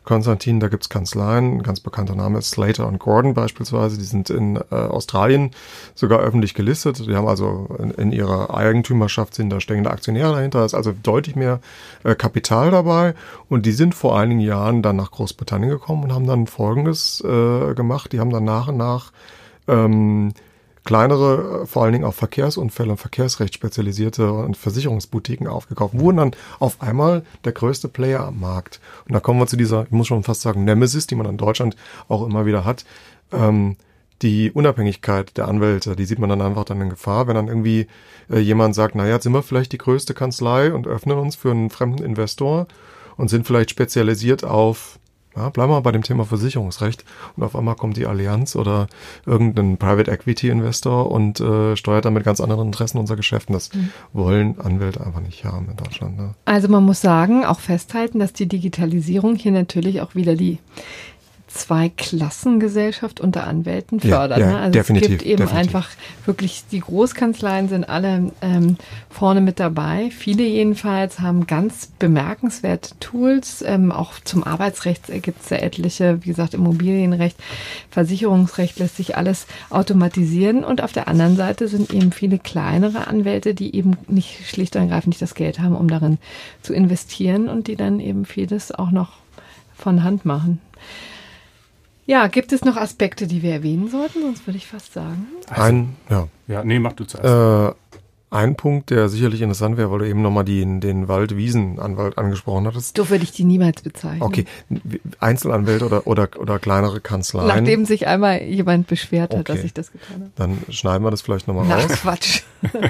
[0.04, 0.60] Konstantin.
[0.60, 1.58] Da gibt's Kanzleien.
[1.58, 3.98] Ein ganz bekannter Name ist Slater und Gordon beispielsweise.
[3.98, 5.52] Die sind in Australien
[5.94, 6.98] sogar öffentlich gelistet.
[7.06, 10.64] Die haben also in, in ihrer Eigentümerschaft sind da steckende Aktionäre dahinter.
[10.64, 11.60] ist also deutlich mehr
[12.04, 13.14] äh, Kapital dabei.
[13.48, 17.74] Und die sind vor einigen Jahren dann nach Großbritannien gekommen und haben dann Folgendes äh,
[17.74, 18.12] gemacht.
[18.12, 19.12] Die haben dann nach und nach
[19.68, 20.32] ähm,
[20.84, 26.30] kleinere, äh, vor allen Dingen auf Verkehrsunfälle und Verkehrsrecht spezialisierte und Versicherungsboutiquen aufgekauft, wurden dann
[26.58, 28.80] auf einmal der größte Player am Markt.
[29.06, 31.36] Und da kommen wir zu dieser, ich muss schon fast sagen, Nemesis, die man in
[31.36, 31.76] Deutschland
[32.08, 32.84] auch immer wieder hat.
[33.32, 33.76] Ähm,
[34.22, 37.86] die Unabhängigkeit der Anwälte, die sieht man dann einfach dann in Gefahr, wenn dann irgendwie
[38.30, 41.50] äh, jemand sagt, naja, jetzt sind wir vielleicht die größte Kanzlei und öffnen uns für
[41.50, 42.66] einen fremden Investor
[43.16, 44.98] und sind vielleicht spezialisiert auf
[45.36, 47.04] ja, bleiben wir bei dem Thema Versicherungsrecht
[47.36, 48.86] und auf einmal kommt die Allianz oder
[49.24, 53.48] irgendein Private Equity Investor und äh, steuert damit ganz anderen Interessen unser Geschäft.
[53.48, 53.90] Und das mhm.
[54.12, 56.18] wollen Anwälte einfach nicht haben in Deutschland.
[56.18, 56.34] Ne?
[56.44, 60.58] Also man muss sagen, auch festhalten, dass die Digitalisierung hier natürlich auch wieder die
[61.52, 64.38] Zweiklassengesellschaft unter Anwälten fördert.
[64.38, 64.58] Ja, ja, ne?
[64.58, 65.74] Also definitiv, es gibt eben definitiv.
[65.74, 65.90] einfach
[66.24, 68.76] wirklich, die Großkanzleien sind alle ähm,
[69.10, 70.10] vorne mit dabei.
[70.10, 73.62] Viele jedenfalls haben ganz bemerkenswerte Tools.
[73.66, 77.36] Ähm, auch zum Arbeitsrecht gibt es ja etliche, wie gesagt, Immobilienrecht,
[77.90, 80.64] Versicherungsrecht lässt sich alles automatisieren.
[80.64, 84.82] Und auf der anderen Seite sind eben viele kleinere Anwälte, die eben nicht schlicht und
[84.82, 86.18] ergreifend nicht das Geld haben, um darin
[86.62, 89.10] zu investieren und die dann eben vieles auch noch
[89.76, 90.60] von Hand machen.
[92.06, 94.22] Ja, gibt es noch Aspekte, die wir erwähnen sollten?
[94.22, 95.26] Sonst würde ich fast sagen.
[95.48, 96.28] Ein, ja.
[96.48, 97.72] Ja, nee, mach du zuerst.
[97.72, 97.74] Äh,
[98.30, 102.96] ein Punkt, der sicherlich interessant wäre, weil du eben nochmal den, den Waldwiesenanwalt angesprochen hattest.
[102.96, 104.22] So würde ich die niemals bezeichnen.
[104.22, 104.46] Okay,
[105.20, 107.46] Einzelanwälte oder, oder, oder kleinere Kanzleien.
[107.48, 109.52] Nachdem sich einmal jemand beschwert hat, Okay.
[109.54, 110.30] dass ich das getan habe.
[110.36, 111.88] Dann schneiden wir das vielleicht nochmal raus.
[111.88, 112.42] Quatsch.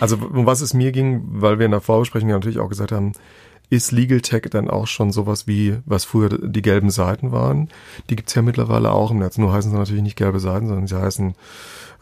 [0.00, 2.90] Also um was es mir ging, weil wir in der Vorbesprechung ja natürlich auch gesagt
[2.90, 3.12] haben,
[3.74, 7.68] ist Legal Tech dann auch schon sowas wie, was früher die gelben Seiten waren?
[8.10, 9.38] Die gibt's ja mittlerweile auch im Netz.
[9.38, 11.34] Nur heißen sie natürlich nicht gelbe Seiten, sondern sie heißen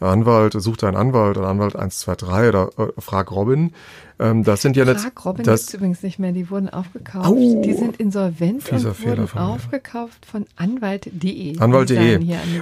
[0.02, 3.72] Anwalt, such deinen Anwalt oder Anwalt 123 oder äh, frag Robin.
[4.18, 6.32] Ähm, das sind ja Frag Robin das, gibt's übrigens nicht mehr.
[6.32, 7.26] Die wurden aufgekauft.
[7.26, 7.62] Au.
[7.62, 11.58] die sind insolvent und wurden von aufgekauft von Anwalt.de.
[11.58, 12.16] Anwalt.de.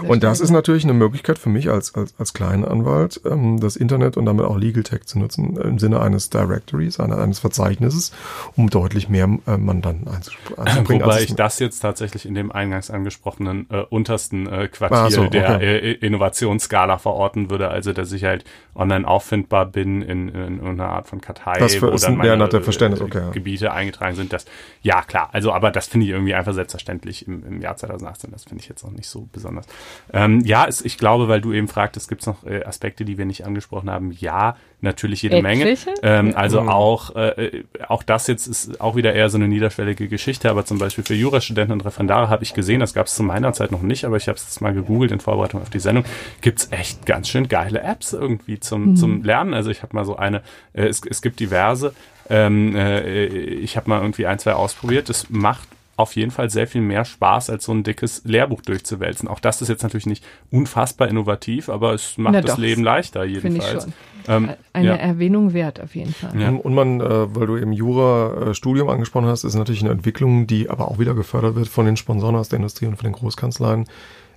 [0.06, 0.44] Und das Stelle.
[0.44, 4.26] ist natürlich eine Möglichkeit für mich als, als, als kleinen Anwalt, ähm, das Internet und
[4.26, 8.12] damit auch Legal Tech zu nutzen, im Sinne eines Directories, eines Verzeichnisses,
[8.56, 10.08] um deutlich mehr äh, Mandanten
[10.58, 11.02] einzubringen.
[11.02, 15.60] Wobei ich das jetzt tatsächlich in dem eingangs angesprochenen äh, untersten äh, Quartier so, der
[15.60, 18.44] äh, Innovationsskala verorten würde, also dass ich halt
[18.74, 22.48] online auffindbar bin in, in, einer Art von Kartei, Das für- wo dann ein- meine
[22.48, 23.30] der Verständnis, okay, ja.
[23.30, 24.32] Gebiete eingetragen sind.
[24.32, 24.44] Das,
[24.82, 28.44] ja, klar, also aber das finde ich irgendwie einfach selbstverständlich im, im Jahr 2018, das
[28.44, 29.66] finde ich jetzt noch nicht so besonders.
[30.12, 33.18] Ähm, ja, es, ich glaube, weil du eben fragtest, gibt es noch äh, Aspekte, die
[33.18, 34.10] wir nicht angesprochen haben?
[34.12, 35.62] Ja, natürlich jede Menge.
[35.62, 35.94] Etliche?
[36.02, 36.68] Ähm, also Mhm.
[36.68, 40.78] auch, äh, auch das jetzt ist auch wieder eher so eine niederschwellige Geschichte, aber zum
[40.78, 43.82] Beispiel für Jurastudenten und Referendare habe ich gesehen, das gab es zu meiner Zeit noch
[43.82, 46.04] nicht, aber ich habe es jetzt mal gegoogelt in Vorbereitung auf die Sendung,
[46.40, 49.54] gibt's echt ganz schön geile Apps irgendwie zum, zum Lernen.
[49.54, 50.38] Also ich habe mal so eine,
[50.72, 51.94] äh, es, es gibt diverse,
[52.28, 55.68] ähm, äh, ich habe mal irgendwie ein, zwei ausprobiert, das macht
[56.00, 59.28] auf jeden Fall sehr viel mehr Spaß, als so ein dickes Lehrbuch durchzuwälzen.
[59.28, 62.82] Auch das ist jetzt natürlich nicht unfassbar innovativ, aber es macht Na das doch, Leben
[62.82, 63.84] leichter Finde ich jedenfalls.
[63.84, 63.92] schon.
[64.28, 64.94] Ähm, Eine ja.
[64.96, 66.38] Erwähnung wert, auf jeden Fall.
[66.38, 66.48] Ja.
[66.48, 70.68] Und, und man, äh, weil du eben Jura-Studium angesprochen hast, ist natürlich eine Entwicklung, die
[70.68, 73.86] aber auch wieder gefördert wird von den Sponsoren aus der Industrie und von den Großkanzleien.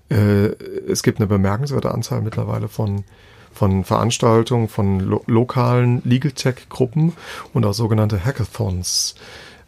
[0.10, 0.48] Äh,
[0.88, 3.04] es gibt eine bemerkenswerte Anzahl mittlerweile von
[3.54, 7.14] von Veranstaltungen, von lo lokalen Legal Tech Gruppen
[7.54, 9.16] und auch sogenannte Hackathons,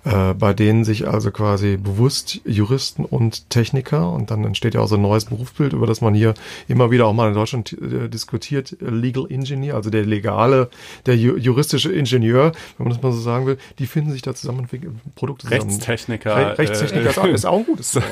[0.05, 4.87] äh, bei denen sich also quasi bewusst Juristen und Techniker und dann entsteht ja auch
[4.87, 6.33] so ein neues Berufsbild, über das man hier
[6.67, 10.69] immer wieder auch mal in Deutschland äh, diskutiert, Legal Engineer, also der legale,
[11.05, 14.33] der ju juristische Ingenieur, wenn man das mal so sagen will, die finden sich da
[14.35, 15.69] zusammen und entwickeln Produkte zusammen.
[15.71, 16.35] Rechtstechniker.
[16.35, 18.05] Re Rechtstechniker ist, auch, ist auch ein gutes Wort.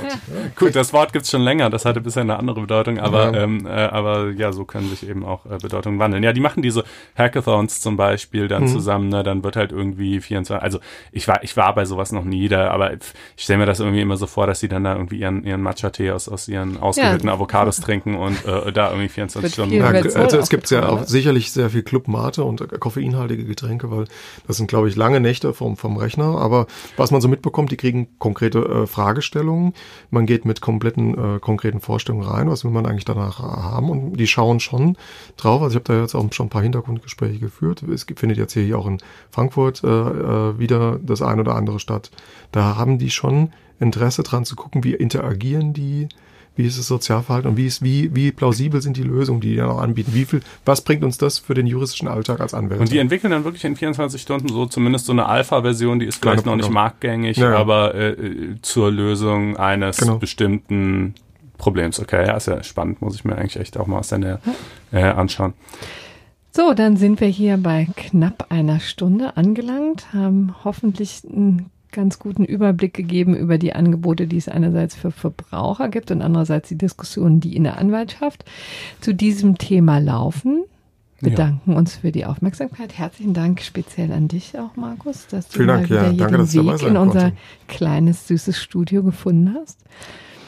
[0.55, 3.43] Gut, das Wort gibt's schon länger, das hatte bisher eine andere Bedeutung, aber, Ja.
[3.43, 6.23] ähm, äh, aber ja, so können sich eben auch äh, Bedeutungen wandeln.
[6.23, 6.83] Ja, die machen diese
[7.17, 8.67] Hackathons zum Beispiel dann Mhm.
[8.67, 10.79] zusammen, ne, dann wird halt irgendwie 24, also
[11.11, 12.47] ich war, ich war bei bei sowas noch nie.
[12.47, 13.03] Da, aber ich
[13.35, 16.11] stelle mir das irgendwie immer so vor, dass sie dann da irgendwie ihren, ihren Matcha-Tee
[16.11, 17.33] aus, aus ihren ausgehöhlten ja.
[17.33, 19.75] Avocados trinken und äh, da irgendwie 24 Stunden.
[19.75, 24.05] Ja, also es gibt ja auch sicherlich sehr viel Club Mate und koffeinhaltige Getränke, weil
[24.47, 26.37] das sind, glaube ich, lange Nächte vom, vom Rechner.
[26.37, 26.67] Aber
[26.97, 29.73] was man so mitbekommt, die kriegen konkrete äh, Fragestellungen.
[30.09, 33.89] Man geht mit kompletten, äh, konkreten Vorstellungen rein, was will man eigentlich danach haben.
[33.89, 34.97] Und die schauen schon
[35.35, 35.61] drauf.
[35.61, 37.83] Also ich habe da jetzt auch schon ein paar Hintergrundgespräche geführt.
[37.83, 42.11] Es findet jetzt hier auch in Frankfurt äh, äh, wieder das ein oder andere statt.
[42.51, 46.07] Da haben die schon Interesse dran zu gucken, wie interagieren die,
[46.55, 49.55] wie ist das Sozialverhalten und wie ist, wie, wie plausibel sind die Lösungen, die die
[49.55, 50.11] dann auch anbieten.
[50.13, 52.81] Wie viel, was bringt uns das für den juristischen Alltag als Anwälte?
[52.81, 56.21] Und die entwickeln dann wirklich in 24 Stunden so zumindest so eine Alpha-Version, die ist
[56.21, 57.57] vielleicht noch nicht marktgängig, ja, ja.
[57.57, 58.15] aber äh,
[58.61, 60.17] zur Lösung eines genau.
[60.17, 61.15] bestimmten
[61.57, 61.99] Problems.
[61.99, 64.39] Okay, ja, ist ja spannend, muss ich mir eigentlich echt auch mal aus der Nähe
[64.91, 65.53] äh, anschauen.
[66.55, 72.45] So, dann sind wir hier bei knapp einer Stunde angelangt, haben hoffentlich einen ganz guten
[72.45, 77.39] Überblick gegeben über die Angebote, die es einerseits für Verbraucher gibt und andererseits die Diskussionen,
[77.39, 78.45] die in der Anwaltschaft
[79.01, 80.63] zu diesem Thema laufen.
[81.21, 81.77] Bedanken ja.
[81.77, 82.99] uns für die Aufmerksamkeit.
[82.99, 86.13] Herzlichen Dank speziell an dich auch, Markus, dass du Vielen mal Dank, wieder ja.
[86.13, 87.31] Danke, den Weg in unser
[87.67, 89.79] kleines, süßes Studio gefunden hast.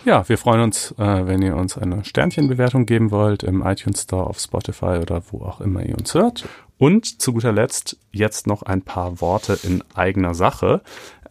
[0.06, 4.28] Ja, wir freuen uns, äh, wenn ihr uns eine Sternchenbewertung geben wollt im iTunes Store,
[4.28, 6.47] auf Spotify oder wo auch immer ihr uns hört.
[6.78, 10.82] Und zu guter Letzt jetzt noch ein paar Worte in eigener Sache.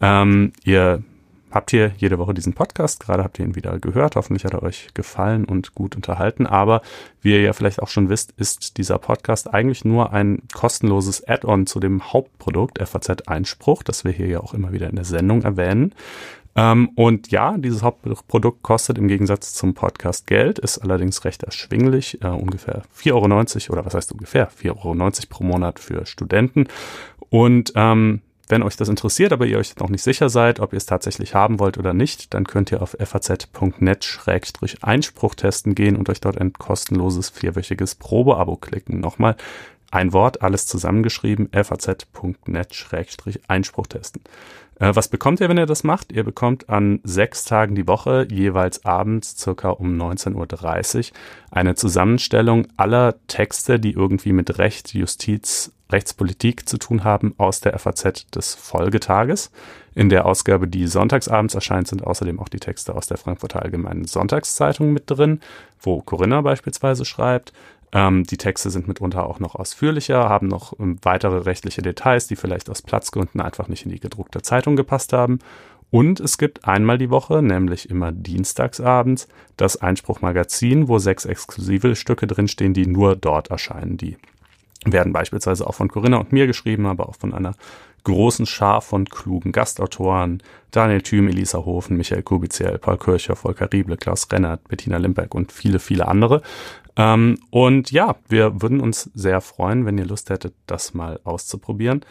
[0.01, 1.03] Ähm, ihr
[1.55, 2.99] habt hier jede Woche diesen Podcast.
[2.99, 4.15] Gerade habt ihr ihn wieder gehört.
[4.17, 6.45] Hoffentlich hat er euch gefallen und gut unterhalten.
[6.45, 6.81] Aber
[7.21, 11.65] wie ihr ja vielleicht auch schon wisst, ist dieser Podcast eigentlich nur ein kostenloses Add-on
[11.65, 15.43] zu dem Hauptprodukt FAZ Einspruch, das wir hier ja auch immer wieder in der Sendung
[15.43, 15.95] erwähnen.
[16.57, 22.21] Ähm, und ja, dieses Hauptprodukt kostet im Gegensatz zum Podcast Geld, ist allerdings recht erschwinglich,
[22.21, 26.67] äh, ungefähr 4,90 Euro oder was heißt ungefähr 4,90 Euro pro Monat für Studenten.
[27.29, 30.77] Und ähm, wenn euch das interessiert, aber ihr euch noch nicht sicher seid, ob ihr
[30.77, 36.19] es tatsächlich haben wollt oder nicht, dann könnt ihr auf faz.net-einspruch testen gehen und euch
[36.21, 38.99] dort ein kostenloses vierwöchiges Probeabo klicken.
[38.99, 39.35] Nochmal
[39.91, 44.21] ein Wort, alles zusammengeschrieben, faz.net-einspruch testen.
[44.79, 46.11] Äh, was bekommt ihr, wenn ihr das macht?
[46.11, 51.17] Ihr bekommt an sechs Tagen die Woche, jeweils abends circa um 19.30 Uhr,
[51.51, 57.77] eine Zusammenstellung aller Texte, die irgendwie mit Recht, Justiz, Rechtspolitik zu tun haben, aus der
[57.77, 59.51] FAZ des Folgetages.
[59.93, 64.05] In der Ausgabe, die sonntagsabends erscheint, sind außerdem auch die Texte aus der Frankfurter Allgemeinen
[64.05, 65.39] Sonntagszeitung mit drin,
[65.79, 67.53] wo Corinna beispielsweise schreibt.
[67.95, 72.35] Ähm, die Texte sind mitunter auch noch ausführlicher, haben noch ähm, weitere rechtliche Details, die
[72.35, 75.39] vielleicht aus Platzgründen einfach nicht in die gedruckte Zeitung gepasst haben.
[75.91, 82.27] Und es gibt einmal die Woche, nämlich immer dienstagsabends, das Einspruchmagazin, wo sechs exklusive Stücke
[82.27, 83.95] drinstehen, die nur dort erscheinen.
[83.95, 84.17] Die
[84.83, 87.53] werden beispielsweise auch von Corinna und mir geschrieben, aber auch von einer
[88.03, 93.97] großen Schar von klugen Gastautoren, Daniel Thüm, Elisa Hofen, Michael Kubiziel, Paul Kircher, Volker Rieble,
[93.97, 96.41] Klaus Rennert, Bettina Limberg und viele, viele andere.
[96.97, 102.01] Ähm, und ja, wir würden uns sehr freuen, wenn ihr Lust hättet, das mal auszuprobieren.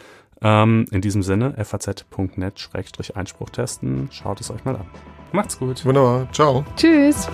[0.41, 4.09] Ähm, in diesem Sinne, faz.net-einspruch testen.
[4.11, 4.87] Schaut es euch mal an.
[5.31, 5.85] Macht's gut.
[5.85, 6.31] Wunderbar.
[6.31, 6.65] Ciao.
[6.75, 7.27] Tschüss.